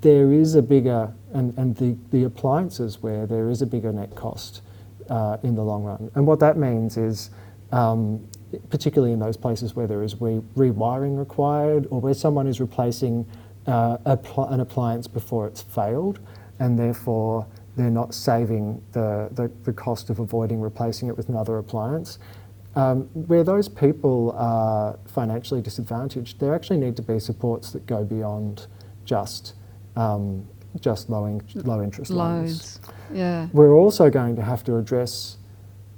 there 0.00 0.32
is 0.32 0.56
a 0.56 0.62
bigger, 0.62 1.12
and, 1.32 1.56
and 1.56 1.76
the, 1.76 1.96
the 2.10 2.24
appliances 2.24 3.02
where 3.02 3.24
there 3.24 3.48
is 3.50 3.62
a 3.62 3.66
bigger 3.66 3.92
net 3.92 4.14
cost 4.16 4.62
uh, 5.10 5.36
in 5.44 5.54
the 5.54 5.62
long 5.62 5.84
run. 5.84 6.10
And 6.16 6.26
what 6.26 6.40
that 6.40 6.56
means 6.56 6.96
is, 6.96 7.30
um, 7.70 8.26
particularly 8.70 9.12
in 9.12 9.18
those 9.18 9.36
places 9.36 9.74
where 9.74 9.86
there 9.86 10.02
is 10.02 10.20
re- 10.20 10.40
rewiring 10.56 11.18
required 11.18 11.86
or 11.90 12.00
where 12.00 12.14
someone 12.14 12.46
is 12.46 12.60
replacing 12.60 13.26
uh, 13.66 14.16
pl- 14.16 14.46
an 14.46 14.60
appliance 14.60 15.06
before 15.06 15.46
it's 15.46 15.62
failed, 15.62 16.20
and 16.58 16.78
therefore 16.78 17.46
they're 17.76 17.90
not 17.90 18.14
saving 18.14 18.82
the, 18.92 19.28
the, 19.32 19.50
the, 19.64 19.72
cost 19.72 20.10
of 20.10 20.18
avoiding 20.18 20.60
replacing 20.60 21.08
it 21.08 21.16
with 21.16 21.28
another 21.28 21.58
appliance. 21.58 22.18
Um, 22.74 23.02
where 23.12 23.44
those 23.44 23.68
people 23.68 24.34
are 24.36 24.98
financially 25.06 25.60
disadvantaged, 25.60 26.40
there 26.40 26.54
actually 26.54 26.78
need 26.78 26.96
to 26.96 27.02
be 27.02 27.18
supports 27.18 27.70
that 27.72 27.86
go 27.86 28.04
beyond 28.04 28.66
just 29.04 29.54
um, 29.96 30.46
just 30.80 31.10
low, 31.10 31.26
in, 31.26 31.42
low 31.54 31.82
interest 31.82 32.10
loans. 32.10 32.80
Yeah. 33.12 33.48
We're 33.52 33.74
also 33.74 34.10
going 34.10 34.36
to 34.36 34.42
have 34.42 34.62
to 34.64 34.76
address 34.76 35.38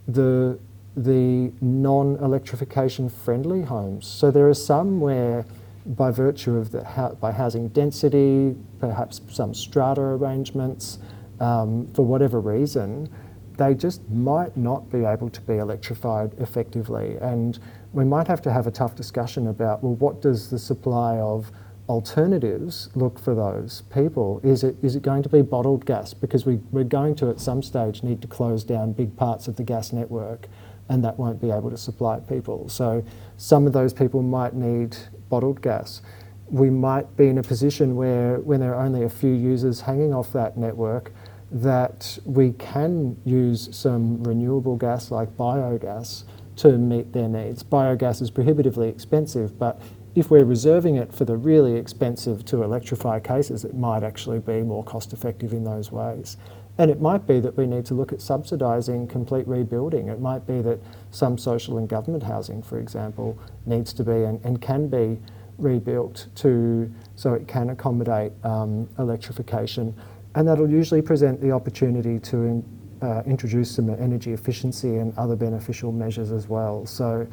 the 0.09 0.59
the 0.97 1.53
non-electrification 1.61 3.09
friendly 3.09 3.63
homes. 3.63 4.07
So 4.07 4.31
there 4.31 4.49
are 4.49 4.55
some 4.55 5.01
where, 5.01 5.45
by 5.87 6.11
virtue 6.11 6.57
of 6.57 6.73
the 6.73 7.17
by 7.21 7.33
housing 7.33 7.69
density, 7.69 8.57
perhaps 8.79 9.21
some 9.31 9.55
strata 9.55 10.01
arrangements, 10.01 10.99
um, 11.39 11.87
for 11.95 12.05
whatever 12.05 12.41
reason, 12.41 13.09
they 13.57 13.75
just 13.75 14.09
might 14.11 14.57
not 14.57 14.91
be 14.91 15.05
able 15.05 15.31
to 15.31 15.41
be 15.43 15.57
electrified 15.57 16.33
effectively. 16.39 17.17
And 17.21 17.59
we 17.93 18.05
might 18.05 18.27
have 18.27 18.43
to 18.43 18.53
have 18.53 18.67
a 18.67 18.71
tough 18.71 18.95
discussion 18.95 19.49
about 19.49 19.83
well, 19.83 19.95
what 19.95 20.23
does 20.23 20.51
the 20.51 20.59
supply 20.59 21.19
of 21.19 21.51
alternatives 21.89 22.89
look 22.95 23.19
for 23.19 23.35
those 23.35 23.83
people? 23.93 24.41
Is 24.45 24.63
it, 24.63 24.77
is 24.83 24.97
it 24.97 25.03
going 25.03 25.23
to 25.25 25.29
be 25.29 25.43
bottled 25.43 25.85
gas? 25.85 26.15
Because 26.15 26.47
we, 26.47 26.61
we're 26.71 26.85
going 26.85 27.17
to, 27.17 27.31
at 27.31 27.41
some 27.41 27.63
stage, 27.63 28.03
need 28.03 28.23
to 28.23 28.29
close 28.29 28.63
down 28.65 28.93
big 28.93 29.17
parts 29.17 29.49
of 29.49 29.57
the 29.57 29.65
gas 29.65 29.93
network 29.93 30.47
and 30.91 31.05
that 31.05 31.17
won't 31.19 31.41
be 31.41 31.51
able 31.51 31.71
to 31.71 31.77
supply 31.77 32.19
people. 32.19 32.69
So 32.69 33.03
some 33.37 33.67
of 33.67 33.73
those 33.73 33.95
people 33.95 34.23
might 34.23 34.55
need 34.55 34.97
bottled 35.31 35.63
gas. 35.63 36.03
We 36.49 36.69
might 36.69 37.17
be 37.17 37.29
in 37.29 37.39
a 37.39 37.43
position 37.43 37.95
where, 37.95 38.41
when 38.41 38.59
there 38.59 38.75
are 38.75 38.85
only 38.85 39.05
a 39.05 39.09
few 39.09 39.33
users 39.33 39.81
hanging 39.81 40.13
off 40.13 40.33
that 40.33 40.59
network, 40.59 41.13
that 41.53 42.19
we 42.25 42.53
can 42.53 43.17
use 43.25 43.69
some 43.75 44.23
renewable 44.25 44.77
gas 44.77 45.13
like 45.13 45.29
biogas 45.37 46.25
to 46.57 46.77
meet 46.77 47.13
their 47.13 47.29
needs. 47.29 47.63
Biogas 47.63 48.21
is 48.21 48.31
prohibitively 48.31 48.89
expensive, 48.89 49.59
but 49.59 49.81
if 50.17 50.29
we're 50.29 50.45
reserving 50.45 50.97
it 50.97 51.13
for 51.13 51.25
the 51.25 51.37
really 51.37 51.77
expensive 51.77 52.45
to 52.47 52.65
electrify 52.65 53.21
cases, 53.21 53.65
it 53.65 53.75
might 53.75 54.03
actually 54.03 54.41
be 54.41 54.63
more 54.63 54.83
cost 54.83 55.13
effective 55.13 55.53
in 55.53 55.63
those 55.63 55.93
ways. 55.93 56.37
And 56.79 56.91
it 56.91 57.01
might 57.01 57.27
be 57.27 57.41
that 57.41 57.57
we 57.57 57.67
need 57.67 57.85
to 57.87 57.95
look 57.95 58.13
at 58.13 58.21
subsidising 58.21 59.09
complete 59.09 59.47
rebuilding. 59.47 60.09
It 60.09 60.21
might 60.21 60.47
be 60.47 60.63
that 60.63 60.81
some 61.11 61.37
social 61.37 61.79
and 61.79 61.89
government 61.89 62.23
housing, 62.23 62.63
for 62.63 62.79
example, 62.79 63.39
needs 63.67 63.93
to 63.95 64.05
be 64.05 64.13
and, 64.13 64.43
and 64.45 64.63
can 64.63 64.89
be 64.89 65.19
rebuilt 65.59 66.29
to 66.37 66.91
so 67.17 67.35
it 67.35 67.47
can 67.47 67.69
accommodate 67.69 68.33
um, 68.45 68.89
electrification 68.99 69.95
and 70.35 70.47
that'll 70.47 70.71
usually 70.71 71.03
present 71.03 71.41
the 71.41 71.51
opportunity 71.51 72.19
to 72.19 72.37
in, 72.37 72.65
uh, 73.03 73.23
introduce 73.27 73.71
some 73.71 73.91
energy 73.91 74.33
efficiency 74.33 74.97
and 74.97 75.17
other 75.19 75.35
beneficial 75.35 75.91
measures 75.91 76.31
as 76.31 76.49
well. 76.49 76.87
So, 76.87 77.27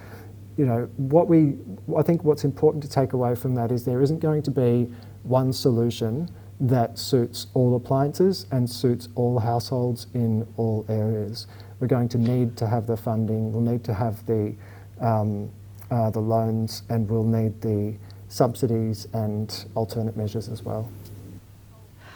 you 0.58 0.66
know, 0.66 0.90
what 0.98 1.28
we, 1.28 1.56
I 1.96 2.02
think 2.02 2.24
what's 2.24 2.44
important 2.44 2.84
to 2.84 2.90
take 2.90 3.14
away 3.14 3.36
from 3.36 3.54
that 3.56 3.72
is 3.72 3.86
there 3.86 4.02
isn't 4.02 4.20
going 4.20 4.42
to 4.44 4.52
be 4.52 4.90
one 5.24 5.54
solution 5.54 6.30
that 6.60 6.98
suits 6.98 7.48
all 7.54 7.76
appliances 7.76 8.48
and 8.52 8.70
suits 8.70 9.10
all 9.16 9.40
households 9.40 10.08
in 10.14 10.48
all 10.58 10.86
areas. 10.90 11.48
We're 11.80 11.88
going 11.88 12.10
to 12.10 12.18
need 12.18 12.58
to 12.58 12.68
have 12.68 12.88
the 12.88 12.98
funding, 12.98 13.52
we'll 13.52 13.62
need 13.62 13.84
to 13.86 13.94
have 13.94 14.26
the, 14.26 14.56
um, 15.00 15.50
uh, 15.92 16.10
the 16.10 16.20
loans, 16.20 16.84
and 16.90 17.10
we'll 17.10 17.24
need 17.24 17.62
the 17.62 17.96
subsidies 18.28 19.08
and 19.14 19.66
alternate 19.76 20.18
measures 20.18 20.50
as 20.50 20.64
well. 20.64 20.90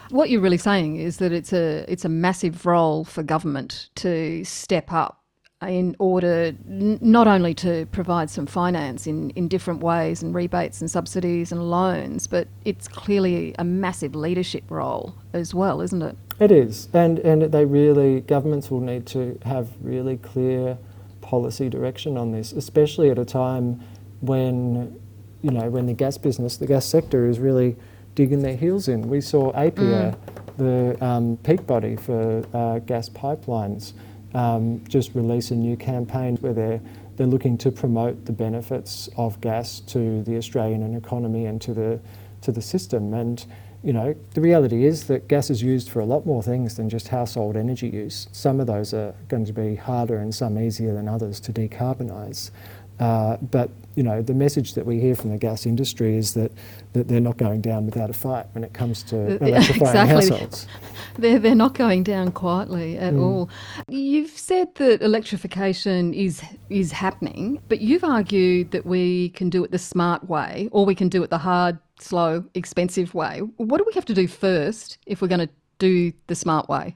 What 0.10 0.30
you're 0.30 0.42
really 0.42 0.58
saying 0.58 0.98
is 0.98 1.18
that 1.18 1.32
it's 1.32 1.54
a 1.54 1.86
it's 1.88 2.04
a 2.04 2.10
massive 2.10 2.66
role 2.66 3.06
for 3.06 3.24
government 3.24 3.90
to 3.96 4.44
step 4.44 4.92
up 4.92 5.21
in 5.62 5.96
order 6.00 6.56
n- 6.68 6.98
not 7.02 7.28
only 7.28 7.54
to 7.54 7.86
provide 7.88 8.30
some 8.30 8.46
finance 8.46 9.06
in, 9.06 9.30
in 9.32 9.48
different 9.48 9.82
ways 9.82 10.24
and 10.24 10.34
rebates 10.34 10.82
and 10.82 10.90
subsidies 10.90 11.52
and 11.52 11.70
loans, 11.70 12.28
but 12.28 12.48
it's 12.66 12.88
clearly 12.88 13.54
a 13.60 13.64
massive 13.64 14.16
leadership 14.16 14.64
role 14.70 15.14
as 15.34 15.54
well, 15.54 15.82
isn't 15.82 16.02
it? 16.02 16.18
It 16.40 16.52
is, 16.52 16.90
and 16.94 17.20
and 17.20 17.44
they 17.44 17.66
really 17.66 18.22
governments 18.22 18.72
will 18.72 18.80
need 18.80 19.06
to 19.08 19.40
have 19.46 19.70
really 19.82 20.18
clear 20.18 20.78
policy 21.22 21.70
direction 21.70 22.18
on 22.18 22.32
this, 22.32 22.52
especially 22.52 23.12
at 23.12 23.20
a 23.20 23.26
time 23.26 23.80
when 24.22 25.00
you 25.44 25.52
know 25.52 25.70
when 25.70 25.86
the 25.86 25.94
gas 25.94 26.18
business, 26.18 26.58
the 26.58 26.66
gas 26.66 26.86
sector 26.86 27.28
is 27.28 27.40
really 27.40 27.76
digging 28.16 28.42
their 28.42 28.56
heels 28.56 28.88
in. 28.88 29.08
We 29.08 29.22
saw 29.22 29.52
APPEA, 29.54 30.16
mm. 30.16 30.18
the 30.58 31.06
um, 31.06 31.38
peak 31.38 31.68
body 31.68 31.96
for 31.96 32.44
uh, 32.54 32.80
gas 32.80 33.08
pipelines, 33.08 33.94
um, 34.34 34.84
just 34.88 35.14
release 35.16 35.52
a 35.52 35.56
new 35.56 35.76
campaign 35.78 36.38
where 36.38 36.54
they're 36.54 36.82
they're 37.18 37.28
looking 37.28 37.58
to 37.60 37.72
promote 37.72 38.26
the 38.26 38.32
benefits 38.32 39.10
of 39.18 39.40
gas 39.42 39.80
to 39.82 40.24
the 40.24 40.38
Australian 40.38 40.96
economy 40.96 41.46
and 41.46 41.62
to 41.62 41.74
the 41.74 42.00
to 42.42 42.52
the 42.52 42.62
system. 42.62 43.14
And 43.14 43.46
you 43.84 43.94
know, 43.94 44.16
the 44.36 44.42
reality 44.42 44.86
is 44.86 45.08
that 45.08 45.28
gas 45.28 45.50
is 45.50 45.64
used 45.64 45.90
for 45.90 46.02
a 46.02 46.06
lot 46.06 46.26
more 46.26 46.44
things 46.44 46.76
than 46.76 46.88
just 46.88 47.08
household 47.08 47.58
energy 47.58 47.90
use. 47.90 48.28
Some 48.32 48.60
of 48.60 48.68
those 48.68 48.94
are 48.94 49.16
going 49.28 49.46
to 49.46 49.54
be 49.54 49.76
harder 49.76 50.18
and 50.18 50.34
some 50.34 50.60
easier 50.60 50.94
than 50.94 51.08
others 51.08 51.40
to 51.42 51.54
decarbonise. 51.54 52.52
Uh, 53.02 53.38
but 53.38 53.70
you 53.96 54.04
know, 54.04 54.22
the 54.22 54.34
message 54.34 54.76
that 54.76 54.86
we 54.86 55.00
hear 55.00 55.16
from 55.16 55.32
the 55.32 55.38
gas 55.38 55.66
industry 55.66 56.16
is 56.16 56.34
that, 56.36 56.52
that 56.94 57.08
they're 57.08 57.20
not 57.20 57.38
going 57.38 57.60
down 57.60 57.86
without 57.86 58.10
a 58.10 58.14
fight 58.14 58.46
when 58.54 58.64
it 58.64 58.74
comes 58.74 59.04
to 59.04 59.18
electrifying 59.44 59.82
exactly. 59.82 60.30
households. 60.30 60.68
They're, 61.18 61.40
they're 61.40 61.56
not 61.56 61.74
going 61.74 62.04
down 62.04 62.32
quietly 62.32 62.98
at 62.98 63.14
mm. 63.14 63.22
all. 63.22 63.50
You've 63.90 64.30
said 64.30 64.74
that 64.76 65.02
electrification 65.02 66.14
is 66.14 66.42
is 66.70 66.94
happening, 66.94 67.62
but 67.68 67.82
you've 67.82 68.06
argued 68.06 68.72
that 68.72 68.86
we 68.86 69.30
can 69.32 69.50
do 69.50 69.62
it 69.66 69.72
the 69.72 69.78
smart 69.78 70.30
way 70.30 70.70
or 70.72 70.86
we 70.86 70.96
can 70.96 71.10
do 71.10 71.22
it 71.22 71.30
the 71.30 71.38
hard, 71.38 71.78
slow, 72.00 72.46
expensive 72.54 73.14
way. 73.14 73.40
What 73.58 73.80
do 73.80 73.84
we 73.86 73.92
have 73.94 74.06
to 74.06 74.14
do 74.14 74.26
first 74.26 75.00
if 75.06 75.22
we're 75.22 75.28
going 75.28 75.46
to 75.46 75.54
do 75.80 76.14
the 76.28 76.36
smart 76.36 76.70
way? 76.70 76.96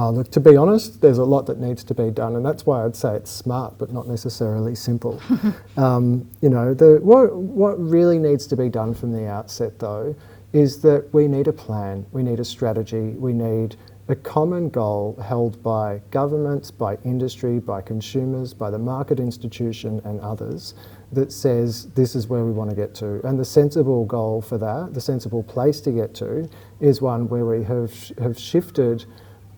Oh, 0.00 0.10
look, 0.10 0.30
to 0.30 0.38
be 0.38 0.56
honest, 0.56 1.00
there's 1.00 1.18
a 1.18 1.24
lot 1.24 1.46
that 1.46 1.58
needs 1.58 1.82
to 1.82 1.92
be 1.92 2.12
done, 2.12 2.36
and 2.36 2.46
that's 2.46 2.64
why 2.64 2.84
I'd 2.84 2.94
say 2.94 3.16
it's 3.16 3.32
smart, 3.32 3.78
but 3.78 3.92
not 3.92 4.06
necessarily 4.06 4.76
simple. 4.76 5.20
um, 5.76 6.30
you 6.40 6.48
know, 6.48 6.72
the, 6.72 7.00
what, 7.02 7.34
what 7.34 7.76
really 7.80 8.20
needs 8.20 8.46
to 8.46 8.56
be 8.56 8.68
done 8.68 8.94
from 8.94 9.10
the 9.10 9.26
outset, 9.26 9.80
though, 9.80 10.14
is 10.52 10.80
that 10.82 11.12
we 11.12 11.26
need 11.26 11.48
a 11.48 11.52
plan, 11.52 12.06
we 12.12 12.22
need 12.22 12.38
a 12.38 12.44
strategy, 12.44 13.16
we 13.18 13.32
need 13.32 13.74
a 14.06 14.14
common 14.14 14.68
goal 14.70 15.20
held 15.20 15.60
by 15.64 16.00
governments, 16.12 16.70
by 16.70 16.96
industry, 17.04 17.58
by 17.58 17.80
consumers, 17.80 18.54
by 18.54 18.70
the 18.70 18.78
market 18.78 19.18
institution, 19.18 20.00
and 20.04 20.20
others 20.20 20.74
that 21.10 21.32
says 21.32 21.90
this 21.94 22.14
is 22.14 22.28
where 22.28 22.44
we 22.44 22.52
want 22.52 22.70
to 22.70 22.76
get 22.76 22.94
to. 22.94 23.20
And 23.26 23.36
the 23.36 23.44
sensible 23.44 24.04
goal 24.04 24.42
for 24.42 24.58
that, 24.58 24.94
the 24.94 25.00
sensible 25.00 25.42
place 25.42 25.80
to 25.80 25.90
get 25.90 26.14
to, 26.16 26.48
is 26.78 27.02
one 27.02 27.28
where 27.28 27.44
we 27.44 27.64
have, 27.64 28.12
have 28.18 28.38
shifted 28.38 29.04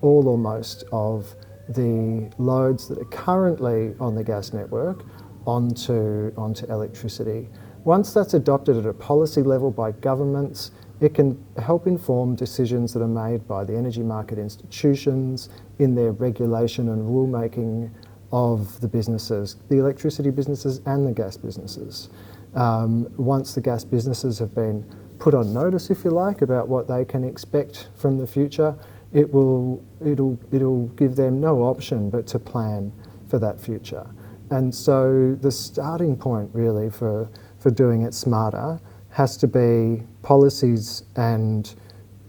all 0.01 0.29
or 0.29 0.39
most 0.39 0.85
of 0.93 1.35
the 1.69 2.31
loads 2.39 2.89
that 2.89 2.99
are 2.99 3.05
currently 3.07 3.95
on 4.01 4.15
the 4.15 4.25
gas 4.25 4.53
network 4.53 5.05
onto, 5.47 6.33
onto 6.37 6.67
electricity. 6.67 7.49
Once 7.85 8.13
that's 8.13 8.35
adopted 8.35 8.77
at 8.77 8.87
a 8.87 8.93
policy 8.93 9.43
level 9.43 9.71
by 9.71 9.93
governments, 9.93 10.73
it 11.01 11.15
can 11.15 11.43
help 11.63 11.87
inform 11.87 12.35
decisions 12.35 12.93
that 12.93 13.01
are 13.03 13.09
made 13.09 13.47
by 13.49 13.65
the 13.65 13.75
energy 13.75 14.03
market 14.03 14.39
institutions 14.39 15.49
in 15.79 15.95
their 15.95 16.13
regulation 16.13 16.91
and 16.91 17.03
rulemaking 17.09 17.91
of 18.33 18.81
the 18.81 18.89
businesses, 18.89 19.57
the 19.69 19.79
electricity 19.79 20.31
businesses 20.31 20.81
and 20.87 21.07
the 21.07 21.13
gas 21.13 21.37
businesses. 21.37 22.11
Um, 22.55 23.09
once 23.17 23.55
the 23.55 23.61
gas 23.61 23.85
businesses 23.85 24.39
have 24.41 24.55
been 24.55 24.85
put 25.19 25.35
on 25.35 25.53
notice, 25.53 25.91
if 25.91 26.05
you 26.05 26.11
like, 26.11 26.43
about 26.43 26.69
what 26.69 26.87
they 26.87 27.05
can 27.05 27.25
expect 27.25 27.89
from 27.97 28.19
the 28.19 28.27
future, 28.27 28.77
it 29.13 29.33
will 29.33 29.83
it'll 30.05 30.39
it'll 30.53 30.87
give 30.89 31.17
them 31.17 31.41
no 31.41 31.63
option 31.63 32.11
but 32.11 32.27
to 32.29 32.39
plan 32.39 32.93
for 33.29 33.39
that 33.39 33.61
future. 33.61 34.07
And 34.51 34.75
so 34.75 35.37
the 35.41 35.51
starting 35.51 36.17
point 36.17 36.51
really 36.53 36.91
for 36.91 37.29
for 37.59 37.71
doing 37.71 38.03
it 38.03 38.15
smarter 38.15 38.81
has 39.11 39.37
to 39.39 39.47
be 39.47 40.03
policies 40.23 41.05
and 41.17 41.75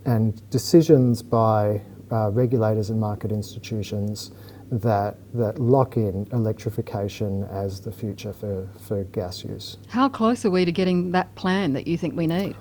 and 0.06 0.50
decisions 0.50 1.22
by 1.22 1.82
uh, 2.12 2.30
regulators 2.32 2.89
and 2.89 3.00
market 3.00 3.32
institutions 3.32 4.32
that 4.72 5.17
that 5.34 5.60
lock 5.60 5.98
in 5.98 6.28
electrification 6.32 7.44
as 7.52 7.82
the 7.82 7.91
future 7.91 8.34
for, 8.34 8.67
for 8.80 9.04
gas 9.06 9.44
use. 9.44 9.78
How 9.89 10.08
close 10.10 10.46
are 10.46 10.52
we 10.52 10.65
to 10.65 10.72
getting 10.72 11.12
that 11.12 11.34
plan 11.36 11.74
that 11.74 11.88
you 11.88 11.98
think 11.98 12.15
we 12.15 12.28
need? 12.28 12.56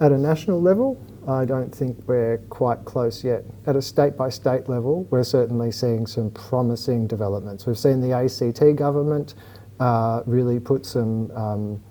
At 0.00 0.12
a 0.12 0.18
national 0.18 0.60
level, 0.60 1.00
I 1.26 1.44
don't 1.44 1.74
think 1.74 1.96
we're 2.06 2.38
quite 2.50 2.84
close 2.84 3.24
yet. 3.24 3.44
At 3.66 3.76
a 3.76 3.82
state 3.82 4.16
by 4.16 4.28
state 4.28 4.68
level, 4.68 5.04
we're 5.10 5.24
certainly 5.24 5.72
seeing 5.72 6.06
some 6.06 6.30
promising 6.30 7.06
developments. 7.06 7.66
We've 7.66 7.78
seen 7.78 8.00
the 8.00 8.12
ACT 8.12 8.76
government 8.76 9.34
uh, 9.80 10.22
really 10.26 10.60
put 10.60 10.84
some 10.86 11.30
um, 11.32 11.82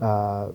uh, 0.00 0.50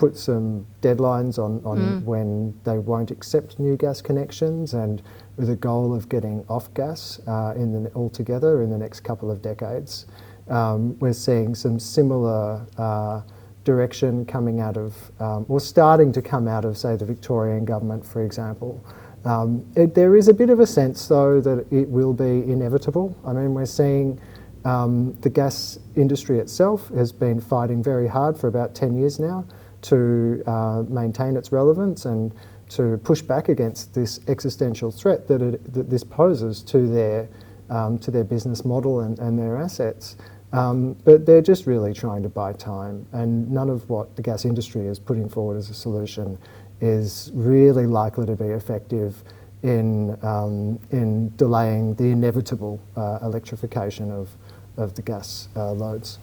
put 0.00 0.16
some 0.16 0.66
deadlines 0.80 1.38
on, 1.38 1.60
on 1.62 1.78
mm. 1.78 2.04
when 2.04 2.58
they 2.64 2.78
won't 2.78 3.10
accept 3.10 3.58
new 3.58 3.76
gas 3.76 4.00
connections 4.00 4.72
and 4.72 5.02
with 5.36 5.50
a 5.50 5.56
goal 5.56 5.94
of 5.94 6.08
getting 6.08 6.42
off 6.48 6.72
gas 6.72 7.20
uh, 7.26 7.52
in 7.54 7.84
the, 7.84 7.94
altogether 7.94 8.62
in 8.62 8.70
the 8.70 8.78
next 8.78 9.00
couple 9.00 9.30
of 9.30 9.42
decades. 9.42 10.06
Um, 10.48 10.98
we're 11.00 11.12
seeing 11.12 11.54
some 11.54 11.78
similar 11.78 12.66
uh, 12.78 13.20
direction 13.64 14.24
coming 14.24 14.60
out 14.60 14.76
of, 14.76 14.96
um, 15.20 15.46
or 15.48 15.60
starting 15.60 16.12
to 16.12 16.22
come 16.22 16.48
out 16.48 16.64
of, 16.64 16.78
say, 16.78 16.96
the 16.96 17.04
Victorian 17.04 17.64
government, 17.64 18.04
for 18.04 18.22
example. 18.22 18.82
Um, 19.24 19.66
it, 19.76 19.94
there 19.94 20.16
is 20.16 20.28
a 20.28 20.34
bit 20.34 20.50
of 20.50 20.60
a 20.60 20.66
sense, 20.66 21.06
though, 21.06 21.40
that 21.40 21.66
it 21.70 21.88
will 21.88 22.14
be 22.14 22.50
inevitable. 22.50 23.16
I 23.26 23.32
mean, 23.32 23.52
we're 23.52 23.66
seeing 23.66 24.18
um, 24.64 25.12
the 25.20 25.30
gas 25.30 25.78
industry 25.96 26.38
itself 26.38 26.88
has 26.88 27.12
been 27.12 27.40
fighting 27.40 27.82
very 27.82 28.08
hard 28.08 28.38
for 28.38 28.48
about 28.48 28.74
10 28.74 28.96
years 28.96 29.18
now 29.18 29.44
to 29.82 30.42
uh, 30.46 30.84
maintain 30.88 31.36
its 31.36 31.52
relevance 31.52 32.04
and 32.04 32.34
to 32.70 32.98
push 32.98 33.20
back 33.20 33.48
against 33.48 33.94
this 33.94 34.20
existential 34.28 34.90
threat 34.90 35.26
that, 35.28 35.42
it, 35.42 35.72
that 35.74 35.90
this 35.90 36.04
poses 36.04 36.62
to 36.62 36.86
their, 36.86 37.28
um, 37.68 37.98
to 37.98 38.10
their 38.10 38.24
business 38.24 38.64
model 38.64 39.00
and, 39.00 39.18
and 39.18 39.38
their 39.38 39.56
assets. 39.56 40.16
Um, 40.52 40.94
but 41.04 41.26
they're 41.26 41.42
just 41.42 41.66
really 41.66 41.94
trying 41.94 42.22
to 42.24 42.28
buy 42.28 42.52
time, 42.54 43.06
and 43.12 43.50
none 43.50 43.70
of 43.70 43.88
what 43.88 44.16
the 44.16 44.22
gas 44.22 44.44
industry 44.44 44.86
is 44.86 44.98
putting 44.98 45.28
forward 45.28 45.56
as 45.56 45.70
a 45.70 45.74
solution 45.74 46.38
is 46.80 47.30
really 47.34 47.86
likely 47.86 48.26
to 48.26 48.34
be 48.34 48.46
effective 48.46 49.22
in, 49.62 50.18
um, 50.22 50.78
in 50.90 51.34
delaying 51.36 51.94
the 51.94 52.04
inevitable 52.04 52.80
uh, 52.96 53.18
electrification 53.22 54.10
of, 54.10 54.30
of 54.76 54.94
the 54.94 55.02
gas 55.02 55.48
uh, 55.54 55.72
loads. 55.72 56.18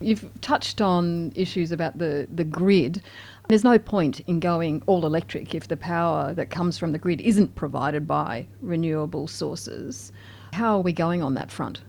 You've 0.00 0.28
touched 0.40 0.80
on 0.80 1.32
issues 1.34 1.72
about 1.72 1.98
the, 1.98 2.28
the 2.34 2.44
grid. 2.44 3.02
There's 3.48 3.64
no 3.64 3.78
point 3.78 4.20
in 4.20 4.40
going 4.40 4.82
all 4.86 5.04
electric 5.04 5.54
if 5.54 5.68
the 5.68 5.76
power 5.76 6.32
that 6.34 6.50
comes 6.50 6.78
from 6.78 6.92
the 6.92 6.98
grid 6.98 7.20
isn't 7.20 7.54
provided 7.54 8.06
by 8.06 8.46
renewable 8.60 9.26
sources. 9.26 10.12
How 10.52 10.76
are 10.76 10.80
we 10.82 10.92
going 10.92 11.22
on 11.22 11.34
that 11.34 11.50
front? 11.50 11.80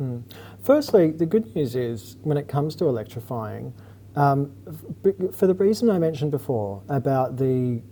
Mm. 0.00 0.22
Firstly, 0.62 1.10
the 1.10 1.26
good 1.26 1.54
news 1.54 1.74
is 1.76 2.16
when 2.22 2.36
it 2.36 2.48
comes 2.48 2.74
to 2.76 2.86
electrifying, 2.86 3.72
um, 4.16 4.52
for 5.32 5.46
the 5.46 5.54
reason 5.54 5.90
I 5.90 5.98
mentioned 5.98 6.30
before 6.30 6.82
about 6.88 7.36
the 7.36 7.82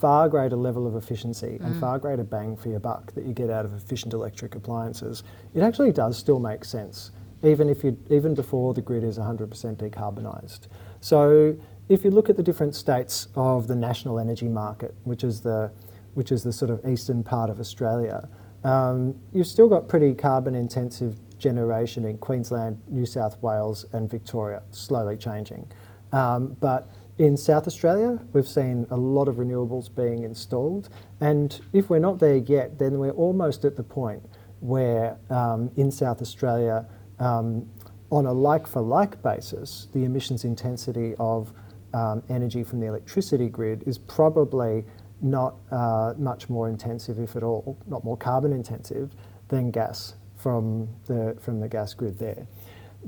far 0.00 0.28
greater 0.28 0.56
level 0.56 0.86
of 0.86 0.96
efficiency 0.96 1.58
mm. 1.60 1.64
and 1.64 1.80
far 1.80 1.98
greater 1.98 2.24
bang 2.24 2.56
for 2.56 2.68
your 2.68 2.80
buck 2.80 3.12
that 3.14 3.24
you 3.24 3.32
get 3.32 3.48
out 3.48 3.64
of 3.64 3.74
efficient 3.74 4.12
electric 4.12 4.54
appliances, 4.54 5.22
it 5.54 5.62
actually 5.62 5.92
does 5.92 6.18
still 6.18 6.40
make 6.40 6.64
sense 6.64 7.12
even 7.42 7.68
if 7.68 7.84
you 7.84 7.96
even 8.10 8.34
before 8.34 8.74
the 8.74 8.82
grid 8.82 9.04
is 9.04 9.18
100% 9.18 9.48
decarbonised. 9.76 10.68
So 11.00 11.56
if 11.88 12.04
you 12.04 12.10
look 12.10 12.28
at 12.28 12.36
the 12.36 12.42
different 12.42 12.74
states 12.74 13.28
of 13.34 13.68
the 13.68 13.76
national 13.76 14.18
energy 14.18 14.48
market, 14.48 14.94
which 15.04 15.24
is 15.24 15.40
the 15.40 15.70
which 16.14 16.32
is 16.32 16.42
the 16.42 16.52
sort 16.52 16.70
of 16.70 16.84
eastern 16.86 17.22
part 17.22 17.48
of 17.48 17.60
Australia, 17.60 18.28
um, 18.64 19.14
you've 19.32 19.46
still 19.46 19.68
got 19.68 19.88
pretty 19.88 20.14
carbon 20.14 20.54
intensive 20.54 21.16
generation 21.38 22.04
in 22.04 22.18
Queensland, 22.18 22.80
New 22.88 23.06
South 23.06 23.40
Wales, 23.42 23.86
and 23.92 24.10
Victoria, 24.10 24.62
slowly 24.70 25.16
changing. 25.16 25.70
Um, 26.12 26.56
but 26.60 26.90
in 27.18 27.36
South 27.36 27.66
Australia, 27.66 28.18
we've 28.32 28.48
seen 28.48 28.86
a 28.90 28.96
lot 28.96 29.28
of 29.28 29.36
renewables 29.36 29.94
being 29.94 30.22
installed, 30.22 30.88
and 31.20 31.60
if 31.72 31.90
we're 31.90 31.98
not 31.98 32.18
there 32.18 32.36
yet, 32.36 32.78
then 32.78 32.98
we're 32.98 33.10
almost 33.10 33.64
at 33.64 33.76
the 33.76 33.82
point 33.82 34.22
where 34.60 35.16
um, 35.30 35.70
in 35.76 35.90
South 35.90 36.22
Australia 36.22 36.86
um, 37.18 37.68
on 38.10 38.26
a 38.26 38.32
like 38.32 38.66
for 38.66 38.80
like 38.80 39.22
basis, 39.22 39.88
the 39.92 40.04
emissions 40.04 40.44
intensity 40.44 41.14
of 41.18 41.52
um, 41.94 42.22
energy 42.28 42.62
from 42.62 42.80
the 42.80 42.86
electricity 42.86 43.48
grid 43.48 43.82
is 43.86 43.98
probably 43.98 44.84
not 45.20 45.56
uh, 45.70 46.14
much 46.16 46.48
more 46.48 46.68
intensive, 46.68 47.18
if 47.18 47.36
at 47.36 47.42
all, 47.42 47.76
not 47.86 48.04
more 48.04 48.16
carbon 48.16 48.52
intensive 48.52 49.10
than 49.48 49.70
gas 49.70 50.14
from 50.38 50.88
the, 51.06 51.36
from 51.40 51.60
the 51.60 51.68
gas 51.68 51.94
grid 51.94 52.18
there. 52.18 52.46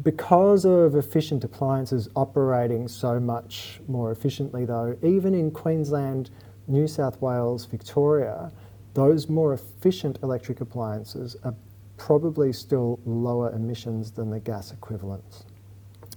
Because 0.03 0.65
of 0.65 0.95
efficient 0.95 1.43
appliances 1.43 2.09
operating 2.15 2.87
so 2.87 3.19
much 3.19 3.81
more 3.89 4.13
efficiently, 4.13 4.65
though, 4.65 4.97
even 5.03 5.35
in 5.35 5.51
Queensland, 5.51 6.31
New 6.69 6.87
South 6.87 7.21
Wales, 7.21 7.67
Victoria, 7.67 8.53
those 8.95 9.29
more 9.29 9.53
efficient 9.53 10.19
electric 10.23 10.61
appliances 10.61 11.37
are 11.45 11.55
probably 11.97 12.53
still 12.53 13.01
lower 13.05 13.53
emissions 13.53 14.11
than 14.11 14.31
the 14.31 14.41
gas 14.41 14.73
equivalents. 14.73 15.45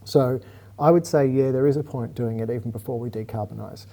So 0.06 0.40
I 0.80 0.92
would 0.92 1.06
say, 1.06 1.28
yeah, 1.28 1.52
there 1.52 1.68
is 1.68 1.78
a 1.78 1.84
point 1.84 2.16
doing 2.16 2.40
it 2.40 2.50
even 2.50 2.72
before 2.72 3.00
we 3.00 3.10
decarbonise. 3.10 3.86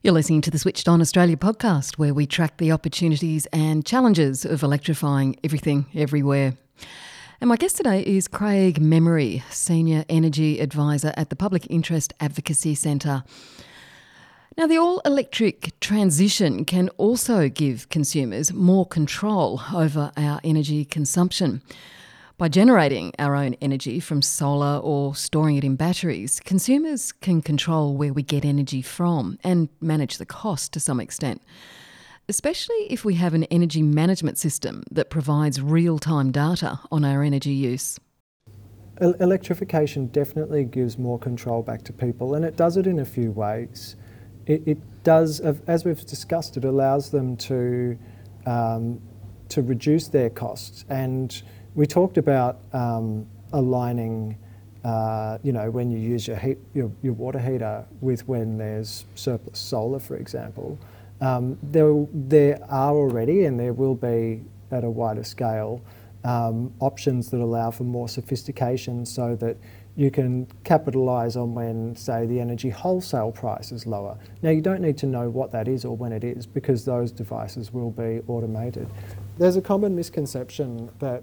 You're 0.00 0.14
listening 0.14 0.42
to 0.42 0.50
the 0.52 0.60
Switched 0.60 0.86
On 0.86 1.00
Australia 1.00 1.36
podcast, 1.36 1.98
where 1.98 2.14
we 2.14 2.24
track 2.24 2.58
the 2.58 2.70
opportunities 2.70 3.46
and 3.46 3.84
challenges 3.84 4.44
of 4.44 4.62
electrifying 4.62 5.34
everything, 5.42 5.86
everywhere. 5.92 6.56
And 7.40 7.48
my 7.48 7.56
guest 7.56 7.78
today 7.78 8.02
is 8.02 8.28
Craig 8.28 8.80
Memory, 8.80 9.42
Senior 9.50 10.04
Energy 10.08 10.60
Advisor 10.60 11.12
at 11.16 11.30
the 11.30 11.36
Public 11.36 11.66
Interest 11.68 12.14
Advocacy 12.20 12.76
Centre. 12.76 13.24
Now, 14.56 14.68
the 14.68 14.78
all 14.78 15.00
electric 15.00 15.78
transition 15.80 16.64
can 16.64 16.90
also 16.90 17.48
give 17.48 17.88
consumers 17.88 18.52
more 18.52 18.86
control 18.86 19.62
over 19.74 20.12
our 20.16 20.38
energy 20.44 20.84
consumption. 20.84 21.60
By 22.38 22.46
generating 22.46 23.12
our 23.18 23.34
own 23.34 23.54
energy 23.54 23.98
from 23.98 24.22
solar 24.22 24.78
or 24.78 25.16
storing 25.16 25.56
it 25.56 25.64
in 25.64 25.74
batteries, 25.74 26.38
consumers 26.38 27.10
can 27.10 27.42
control 27.42 27.96
where 27.96 28.12
we 28.12 28.22
get 28.22 28.44
energy 28.44 28.80
from 28.80 29.40
and 29.42 29.68
manage 29.80 30.18
the 30.18 30.24
cost 30.24 30.72
to 30.74 30.78
some 30.78 31.00
extent, 31.00 31.42
especially 32.28 32.86
if 32.90 33.04
we 33.04 33.14
have 33.14 33.34
an 33.34 33.42
energy 33.50 33.82
management 33.82 34.38
system 34.38 34.84
that 34.92 35.10
provides 35.10 35.60
real 35.60 35.98
time 35.98 36.30
data 36.30 36.78
on 36.92 37.04
our 37.04 37.24
energy 37.24 37.50
use. 37.50 37.98
Electrification 39.00 40.06
definitely 40.06 40.62
gives 40.62 40.96
more 40.96 41.18
control 41.18 41.62
back 41.62 41.82
to 41.82 41.92
people, 41.92 42.36
and 42.36 42.44
it 42.44 42.56
does 42.56 42.76
it 42.76 42.86
in 42.86 43.00
a 43.00 43.04
few 43.04 43.32
ways 43.32 43.96
it, 44.46 44.62
it 44.64 45.02
does, 45.02 45.40
as 45.40 45.84
we've 45.84 46.06
discussed, 46.06 46.56
it 46.56 46.64
allows 46.64 47.10
them 47.10 47.36
to 47.36 47.98
um, 48.46 49.00
to 49.48 49.62
reduce 49.62 50.08
their 50.08 50.30
costs. 50.30 50.84
And 50.88 51.42
we 51.78 51.86
talked 51.86 52.18
about 52.18 52.58
um, 52.72 53.24
aligning, 53.52 54.36
uh, 54.82 55.38
you 55.44 55.52
know, 55.52 55.70
when 55.70 55.92
you 55.92 55.96
use 55.96 56.26
your, 56.26 56.36
heat, 56.36 56.58
your, 56.74 56.90
your 57.02 57.12
water 57.12 57.38
heater 57.38 57.84
with 58.00 58.26
when 58.26 58.58
there's 58.58 59.04
surplus 59.14 59.60
solar, 59.60 60.00
for 60.00 60.16
example. 60.16 60.76
Um, 61.20 61.56
there, 61.62 62.04
there 62.12 62.58
are 62.68 62.96
already, 62.96 63.44
and 63.44 63.60
there 63.60 63.72
will 63.72 63.94
be 63.94 64.42
at 64.72 64.82
a 64.82 64.90
wider 64.90 65.22
scale, 65.22 65.80
um, 66.24 66.74
options 66.80 67.30
that 67.30 67.40
allow 67.40 67.70
for 67.70 67.84
more 67.84 68.08
sophistication 68.08 69.06
so 69.06 69.36
that 69.36 69.56
you 69.94 70.10
can 70.10 70.48
capitalise 70.64 71.36
on 71.36 71.54
when, 71.54 71.94
say, 71.94 72.26
the 72.26 72.40
energy 72.40 72.70
wholesale 72.70 73.30
price 73.30 73.70
is 73.70 73.86
lower. 73.86 74.18
Now, 74.42 74.50
you 74.50 74.62
don't 74.62 74.80
need 74.80 74.98
to 74.98 75.06
know 75.06 75.30
what 75.30 75.52
that 75.52 75.68
is 75.68 75.84
or 75.84 75.96
when 75.96 76.10
it 76.10 76.24
is 76.24 76.44
because 76.44 76.84
those 76.84 77.12
devices 77.12 77.72
will 77.72 77.92
be 77.92 78.20
automated. 78.26 78.88
There's 79.38 79.56
a 79.56 79.62
common 79.62 79.94
misconception 79.94 80.90
that 80.98 81.22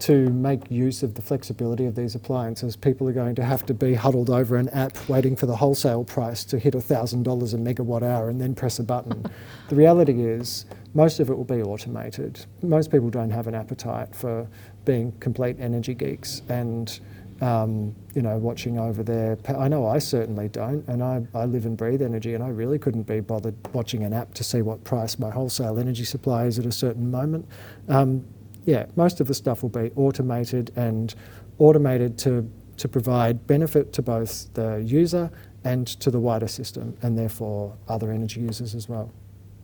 to 0.00 0.30
make 0.30 0.70
use 0.70 1.02
of 1.02 1.14
the 1.14 1.22
flexibility 1.22 1.86
of 1.86 1.94
these 1.94 2.14
appliances, 2.14 2.76
people 2.76 3.08
are 3.08 3.12
going 3.12 3.34
to 3.34 3.44
have 3.44 3.64
to 3.66 3.74
be 3.74 3.94
huddled 3.94 4.30
over 4.30 4.56
an 4.56 4.68
app 4.70 5.08
waiting 5.08 5.36
for 5.36 5.46
the 5.46 5.56
wholesale 5.56 6.04
price 6.04 6.44
to 6.44 6.58
hit 6.58 6.74
$1,000 6.74 7.54
a 7.54 7.56
megawatt 7.56 8.02
hour 8.02 8.28
and 8.28 8.40
then 8.40 8.54
press 8.54 8.78
a 8.78 8.82
button. 8.82 9.24
the 9.68 9.76
reality 9.76 10.22
is, 10.22 10.66
most 10.94 11.20
of 11.20 11.30
it 11.30 11.36
will 11.36 11.44
be 11.44 11.62
automated. 11.62 12.44
Most 12.62 12.90
people 12.90 13.10
don't 13.10 13.30
have 13.30 13.46
an 13.46 13.54
appetite 13.54 14.14
for 14.14 14.46
being 14.84 15.12
complete 15.20 15.56
energy 15.58 15.94
geeks 15.94 16.42
and 16.48 17.00
um, 17.40 17.94
you 18.14 18.22
know, 18.22 18.38
watching 18.38 18.78
over 18.78 19.02
there. 19.02 19.36
I 19.48 19.68
know 19.68 19.86
I 19.86 19.98
certainly 19.98 20.48
don't, 20.48 20.86
and 20.86 21.02
I, 21.02 21.26
I 21.34 21.44
live 21.46 21.66
and 21.66 21.76
breathe 21.76 22.00
energy, 22.00 22.34
and 22.34 22.42
I 22.42 22.48
really 22.48 22.78
couldn't 22.78 23.02
be 23.02 23.20
bothered 23.20 23.56
watching 23.74 24.04
an 24.04 24.12
app 24.12 24.34
to 24.34 24.44
see 24.44 24.62
what 24.62 24.84
price 24.84 25.18
my 25.18 25.30
wholesale 25.30 25.78
energy 25.78 26.04
supply 26.04 26.44
is 26.44 26.58
at 26.58 26.66
a 26.66 26.72
certain 26.72 27.10
moment. 27.10 27.46
Um, 27.88 28.24
yeah, 28.64 28.86
most 28.96 29.20
of 29.20 29.26
the 29.26 29.34
stuff 29.34 29.62
will 29.62 29.70
be 29.70 29.90
automated 29.96 30.72
and 30.76 31.14
automated 31.58 32.18
to, 32.18 32.50
to 32.76 32.88
provide 32.88 33.46
benefit 33.46 33.92
to 33.92 34.02
both 34.02 34.52
the 34.54 34.82
user 34.84 35.30
and 35.64 35.86
to 35.86 36.10
the 36.10 36.20
wider 36.20 36.48
system, 36.48 36.96
and 37.02 37.16
therefore 37.16 37.76
other 37.88 38.10
energy 38.10 38.40
users 38.40 38.74
as 38.74 38.88
well. 38.88 39.10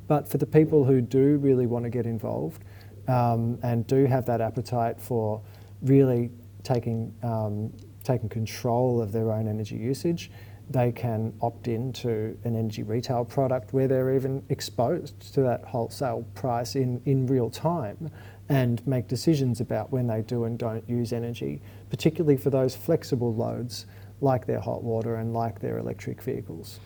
But 0.06 0.28
for 0.28 0.38
the 0.38 0.46
people 0.46 0.84
who 0.84 1.00
do 1.00 1.36
really 1.36 1.66
want 1.66 1.84
to 1.84 1.90
get 1.90 2.06
involved 2.06 2.64
um, 3.06 3.58
and 3.62 3.86
do 3.86 4.06
have 4.06 4.26
that 4.26 4.40
appetite 4.40 5.00
for 5.00 5.40
really 5.82 6.30
taking, 6.62 7.14
um, 7.22 7.72
taking 8.02 8.28
control 8.28 9.00
of 9.00 9.12
their 9.12 9.30
own 9.30 9.46
energy 9.46 9.76
usage, 9.76 10.30
they 10.70 10.92
can 10.92 11.34
opt 11.42 11.68
into 11.68 12.38
an 12.44 12.56
energy 12.56 12.82
retail 12.82 13.24
product 13.24 13.72
where 13.72 13.88
they're 13.88 14.14
even 14.14 14.42
exposed 14.50 15.34
to 15.34 15.42
that 15.42 15.64
wholesale 15.64 16.24
price 16.34 16.76
in, 16.76 17.02
in 17.06 17.26
real 17.26 17.50
time 17.50 18.10
and 18.50 18.84
make 18.84 19.06
decisions 19.06 19.60
about 19.60 19.92
when 19.92 20.08
they 20.08 20.22
do 20.22 20.44
and 20.44 20.58
don't 20.58 20.86
use 20.90 21.12
energy, 21.12 21.62
particularly 21.88 22.36
for 22.36 22.50
those 22.50 22.74
flexible 22.74 23.32
loads 23.32 23.86
like 24.20 24.44
their 24.44 24.60
hot 24.60 24.82
water 24.82 25.14
and 25.14 25.32
like 25.32 25.60
their 25.60 25.78
electric 25.78 26.20
vehicles. 26.20 26.80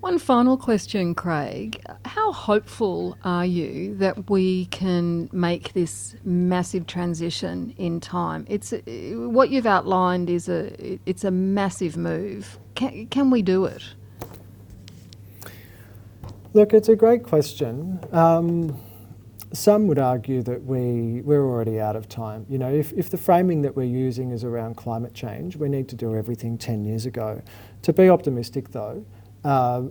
One 0.00 0.18
final 0.18 0.56
question, 0.56 1.14
Craig. 1.14 1.80
How 2.04 2.32
hopeful 2.32 3.16
are 3.22 3.44
you 3.44 3.94
that 3.96 4.28
we 4.28 4.66
can 4.66 5.28
make 5.32 5.72
this 5.74 6.14
massive 6.24 6.86
transition 6.86 7.74
in 7.78 8.00
time? 8.00 8.46
It's 8.48 8.72
what 8.86 9.50
you've 9.50 9.66
outlined 9.66 10.28
is 10.28 10.48
a 10.48 10.98
it's 11.06 11.24
a 11.24 11.30
massive 11.30 11.96
move. 11.96 12.58
Can, 12.74 13.06
can 13.06 13.30
we 13.30 13.40
do 13.42 13.66
it? 13.66 13.82
Look, 16.54 16.74
it's 16.74 16.88
a 16.88 16.96
great 16.96 17.22
question. 17.22 17.98
Um, 18.12 18.78
some 19.54 19.86
would 19.86 19.98
argue 19.98 20.42
that 20.42 20.64
we, 20.64 21.22
we're 21.22 21.44
already 21.44 21.80
out 21.80 21.94
of 21.94 22.08
time. 22.08 22.44
You 22.48 22.58
know, 22.58 22.72
if, 22.72 22.92
if 22.92 23.08
the 23.08 23.16
framing 23.16 23.62
that 23.62 23.76
we're 23.76 23.84
using 23.84 24.32
is 24.32 24.42
around 24.42 24.76
climate 24.76 25.14
change, 25.14 25.56
we 25.56 25.68
need 25.68 25.88
to 25.88 25.96
do 25.96 26.16
everything 26.16 26.58
10 26.58 26.84
years 26.84 27.06
ago. 27.06 27.40
To 27.82 27.92
be 27.92 28.08
optimistic 28.08 28.70
though, 28.70 29.06
uh, 29.44 29.82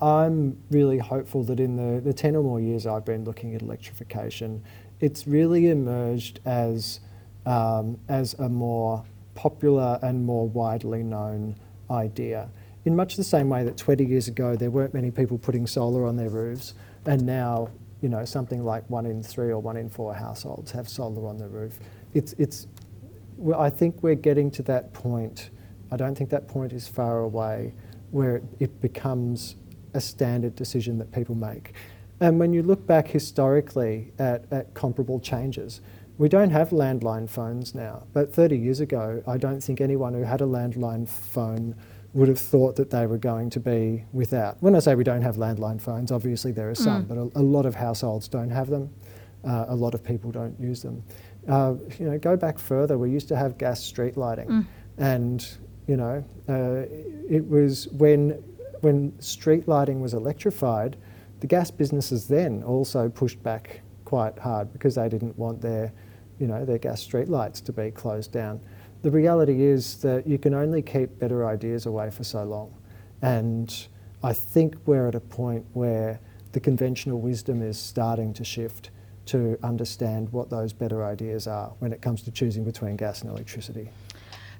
I'm 0.00 0.56
really 0.70 0.98
hopeful 0.98 1.42
that 1.44 1.60
in 1.60 1.76
the, 1.76 2.00
the 2.00 2.12
10 2.14 2.34
or 2.34 2.42
more 2.42 2.60
years 2.60 2.86
I've 2.86 3.04
been 3.04 3.24
looking 3.24 3.54
at 3.54 3.62
electrification, 3.62 4.62
it's 5.00 5.26
really 5.26 5.68
emerged 5.68 6.40
as, 6.46 7.00
um, 7.44 7.98
as 8.08 8.34
a 8.34 8.48
more 8.48 9.04
popular 9.34 9.98
and 10.02 10.24
more 10.24 10.48
widely 10.48 11.02
known 11.02 11.56
idea. 11.90 12.48
In 12.86 12.96
much 12.96 13.16
the 13.16 13.24
same 13.24 13.50
way 13.50 13.64
that 13.64 13.76
20 13.76 14.04
years 14.04 14.28
ago 14.28 14.56
there 14.56 14.70
weren't 14.70 14.94
many 14.94 15.10
people 15.10 15.36
putting 15.36 15.66
solar 15.66 16.06
on 16.06 16.16
their 16.16 16.30
roofs, 16.30 16.72
and 17.04 17.26
now 17.26 17.68
you 18.00 18.08
know, 18.08 18.24
something 18.24 18.64
like 18.64 18.88
one 18.88 19.06
in 19.06 19.22
three 19.22 19.50
or 19.50 19.58
one 19.58 19.76
in 19.76 19.88
four 19.88 20.14
households 20.14 20.70
have 20.72 20.88
solar 20.88 21.28
on 21.28 21.36
the 21.36 21.48
roof. 21.48 21.78
It's, 22.14 22.34
it's, 22.38 22.66
well, 23.36 23.60
I 23.60 23.70
think 23.70 24.02
we're 24.02 24.14
getting 24.14 24.50
to 24.52 24.62
that 24.64 24.92
point. 24.92 25.50
I 25.90 25.96
don't 25.96 26.16
think 26.16 26.30
that 26.30 26.48
point 26.48 26.72
is 26.72 26.88
far 26.88 27.20
away 27.20 27.74
where 28.10 28.36
it, 28.36 28.44
it 28.58 28.80
becomes 28.80 29.56
a 29.94 30.00
standard 30.00 30.54
decision 30.56 30.98
that 30.98 31.12
people 31.12 31.34
make. 31.34 31.74
And 32.20 32.38
when 32.38 32.52
you 32.52 32.62
look 32.62 32.86
back 32.86 33.08
historically 33.08 34.12
at, 34.18 34.44
at 34.52 34.74
comparable 34.74 35.20
changes, 35.20 35.80
we 36.18 36.28
don't 36.28 36.50
have 36.50 36.68
landline 36.68 37.28
phones 37.30 37.74
now, 37.74 38.02
but 38.12 38.32
30 38.32 38.58
years 38.58 38.80
ago, 38.80 39.22
I 39.26 39.38
don't 39.38 39.62
think 39.62 39.80
anyone 39.80 40.12
who 40.12 40.22
had 40.22 40.42
a 40.42 40.44
landline 40.44 41.08
phone 41.08 41.74
would 42.12 42.28
have 42.28 42.38
thought 42.38 42.76
that 42.76 42.90
they 42.90 43.06
were 43.06 43.18
going 43.18 43.50
to 43.50 43.60
be 43.60 44.04
without. 44.12 44.56
When 44.60 44.74
I 44.74 44.80
say 44.80 44.94
we 44.94 45.04
don't 45.04 45.22
have 45.22 45.36
landline 45.36 45.80
phones, 45.80 46.10
obviously 46.10 46.50
there 46.50 46.68
are 46.68 46.74
some, 46.74 47.04
mm. 47.04 47.08
but 47.08 47.16
a, 47.16 47.40
a, 47.40 47.44
lot 47.44 47.66
of 47.66 47.74
households 47.74 48.26
don't 48.26 48.50
have 48.50 48.68
them. 48.68 48.90
Uh, 49.44 49.66
a 49.68 49.74
lot 49.74 49.94
of 49.94 50.02
people 50.02 50.32
don't 50.32 50.58
use 50.58 50.82
them. 50.82 51.02
Uh, 51.48 51.74
you 51.98 52.06
know, 52.06 52.18
go 52.18 52.36
back 52.36 52.58
further. 52.58 52.98
We 52.98 53.10
used 53.10 53.28
to 53.28 53.36
have 53.36 53.56
gas 53.58 53.82
street 53.82 54.16
lighting, 54.16 54.48
mm. 54.48 54.66
and 54.98 55.46
you 55.86 55.96
know, 55.96 56.24
uh, 56.48 56.84
it 57.28 57.46
was 57.46 57.88
when 57.88 58.42
when 58.80 59.18
street 59.20 59.68
lighting 59.68 60.00
was 60.00 60.14
electrified, 60.14 60.96
the 61.40 61.46
gas 61.46 61.70
businesses 61.70 62.28
then 62.28 62.62
also 62.62 63.08
pushed 63.08 63.42
back 63.42 63.82
quite 64.04 64.38
hard 64.38 64.72
because 64.72 64.96
they 64.96 65.08
didn't 65.08 65.38
want 65.38 65.60
their, 65.60 65.92
you 66.38 66.46
know, 66.46 66.64
their 66.64 66.78
gas 66.78 67.00
street 67.00 67.28
lights 67.28 67.60
to 67.62 67.72
be 67.72 67.90
closed 67.90 68.32
down 68.32 68.60
the 69.02 69.10
reality 69.10 69.62
is 69.62 69.96
that 70.02 70.26
you 70.26 70.38
can 70.38 70.54
only 70.54 70.82
keep 70.82 71.18
better 71.18 71.46
ideas 71.46 71.86
away 71.86 72.10
for 72.10 72.24
so 72.24 72.44
long. 72.44 72.74
And 73.22 73.86
I 74.22 74.32
think 74.32 74.76
we're 74.86 75.08
at 75.08 75.14
a 75.14 75.20
point 75.20 75.64
where 75.72 76.20
the 76.52 76.60
conventional 76.60 77.20
wisdom 77.20 77.62
is 77.62 77.78
starting 77.78 78.34
to 78.34 78.44
shift 78.44 78.90
to 79.26 79.58
understand 79.62 80.32
what 80.32 80.50
those 80.50 80.72
better 80.72 81.04
ideas 81.04 81.46
are 81.46 81.72
when 81.78 81.92
it 81.92 82.02
comes 82.02 82.22
to 82.22 82.30
choosing 82.30 82.64
between 82.64 82.96
gas 82.96 83.22
and 83.22 83.30
electricity. 83.30 83.88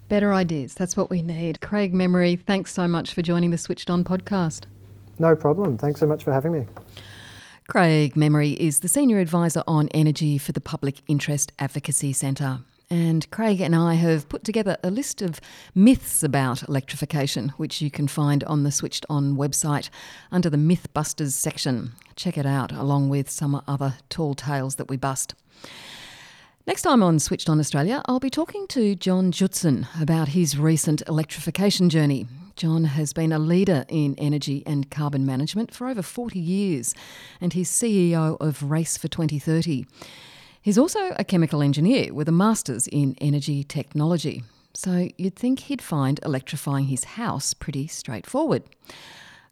Better 0.09 0.33
ideas, 0.33 0.75
that's 0.75 0.97
what 0.97 1.11
we 1.11 1.23
need. 1.23 1.61
Craig 1.61 1.93
Memory, 1.93 2.37
thanks 2.37 2.73
so 2.73 2.89
much 2.89 3.15
for 3.15 3.23
joining 3.23 3.51
the 3.51 3.59
Switched 3.59 3.91
On 3.91 4.05
podcast. 4.05 4.65
No 5.19 5.37
problem. 5.37 5.77
Thanks 5.77 6.01
so 6.01 6.07
much 6.07 6.25
for 6.25 6.33
having 6.33 6.53
me. 6.53 6.67
Craig 7.69 8.17
Memory 8.17 8.53
is 8.53 8.81
the 8.81 8.89
Senior 8.89 9.19
Advisor 9.21 9.63
on 9.67 9.89
Energy 9.89 10.39
for 10.39 10.53
the 10.53 10.61
Public 10.61 11.03
Interest 11.07 11.53
Advocacy 11.59 12.13
Centre. 12.13 12.61
And 12.93 13.31
Craig 13.31 13.61
and 13.61 13.77
I 13.77 13.95
have 13.95 14.29
put 14.29 14.43
together 14.43 14.77
a 14.83 14.91
list 14.91 15.23
of 15.23 15.41
myths 15.77 16.25
about 16.25 16.69
electrification, 16.69 17.51
which 17.51 17.81
you 17.81 17.89
can 17.89 18.09
find 18.09 18.43
on 18.45 18.65
the 18.65 18.73
Switched 18.73 19.07
On 19.09 19.37
website 19.37 19.91
under 20.33 20.51
the 20.51 20.57
Mythbusters 20.57 21.31
section. 21.31 21.93
Check 22.17 22.37
it 22.37 22.47
out, 22.47 22.73
along 22.73 23.09
with 23.09 23.31
some 23.31 23.63
other 23.69 23.95
tall 24.09 24.35
tales 24.35 24.75
that 24.75 24.89
we 24.89 24.97
bust. 24.97 25.37
Next 26.67 26.83
time 26.83 27.01
on 27.01 27.21
Switched 27.21 27.49
On 27.49 27.61
Australia, 27.61 28.03
I'll 28.07 28.19
be 28.19 28.29
talking 28.29 28.67
to 28.69 28.97
John 28.97 29.31
Jutsen 29.31 29.87
about 30.01 30.29
his 30.29 30.59
recent 30.59 31.01
electrification 31.07 31.91
journey. 31.91 32.27
John 32.57 32.85
has 32.85 33.13
been 33.13 33.33
a 33.33 33.39
leader 33.39 33.85
in 33.89 34.17
energy 34.19 34.65
and 34.67 34.91
carbon 34.91 35.25
management 35.25 35.73
for 35.73 35.87
over 35.87 36.03
40 36.03 36.41
years, 36.41 36.93
and 37.41 37.53
he's 37.53 37.71
CEO 37.71 38.37
of 38.41 38.65
Race 38.65 38.99
for 38.99 39.07
2030. 39.07 39.87
He's 40.63 40.77
also 40.77 41.15
a 41.17 41.25
chemical 41.25 41.63
engineer 41.63 42.13
with 42.13 42.29
a 42.29 42.33
master's 42.33 42.87
in 42.87 43.17
energy 43.19 43.65
technology. 43.65 44.43
So 44.75 45.09
you'd 45.17 45.37
think 45.37 45.61
he'd 45.61 45.81
find 45.81 46.21
electrifying 46.23 46.85
his 46.87 47.05
house 47.05 47.55
pretty 47.55 47.87
straightforward. 47.87 48.65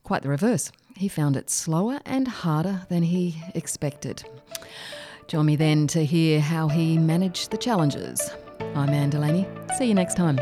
Quite 0.05 0.23
the 0.23 0.29
reverse. 0.29 0.71
He 0.97 1.09
found 1.09 1.37
it 1.37 1.49
slower 1.49 2.01
and 2.05 2.29
harder 2.29 2.87
than 2.91 3.05
he 3.05 3.43
expected. 3.55 4.23
Join 5.29 5.47
me 5.47 5.57
then 5.57 5.87
to 5.89 6.05
hear 6.05 6.41
how 6.41 6.69
he 6.69 6.99
managed 6.99 7.51
the 7.51 7.59
challenges. 7.59 8.31
I'm 8.75 8.91
Anne 8.91 9.11
Delaney. 9.11 9.47
See 9.77 9.87
you 9.87 9.95
next 9.95 10.15
time. 10.15 10.39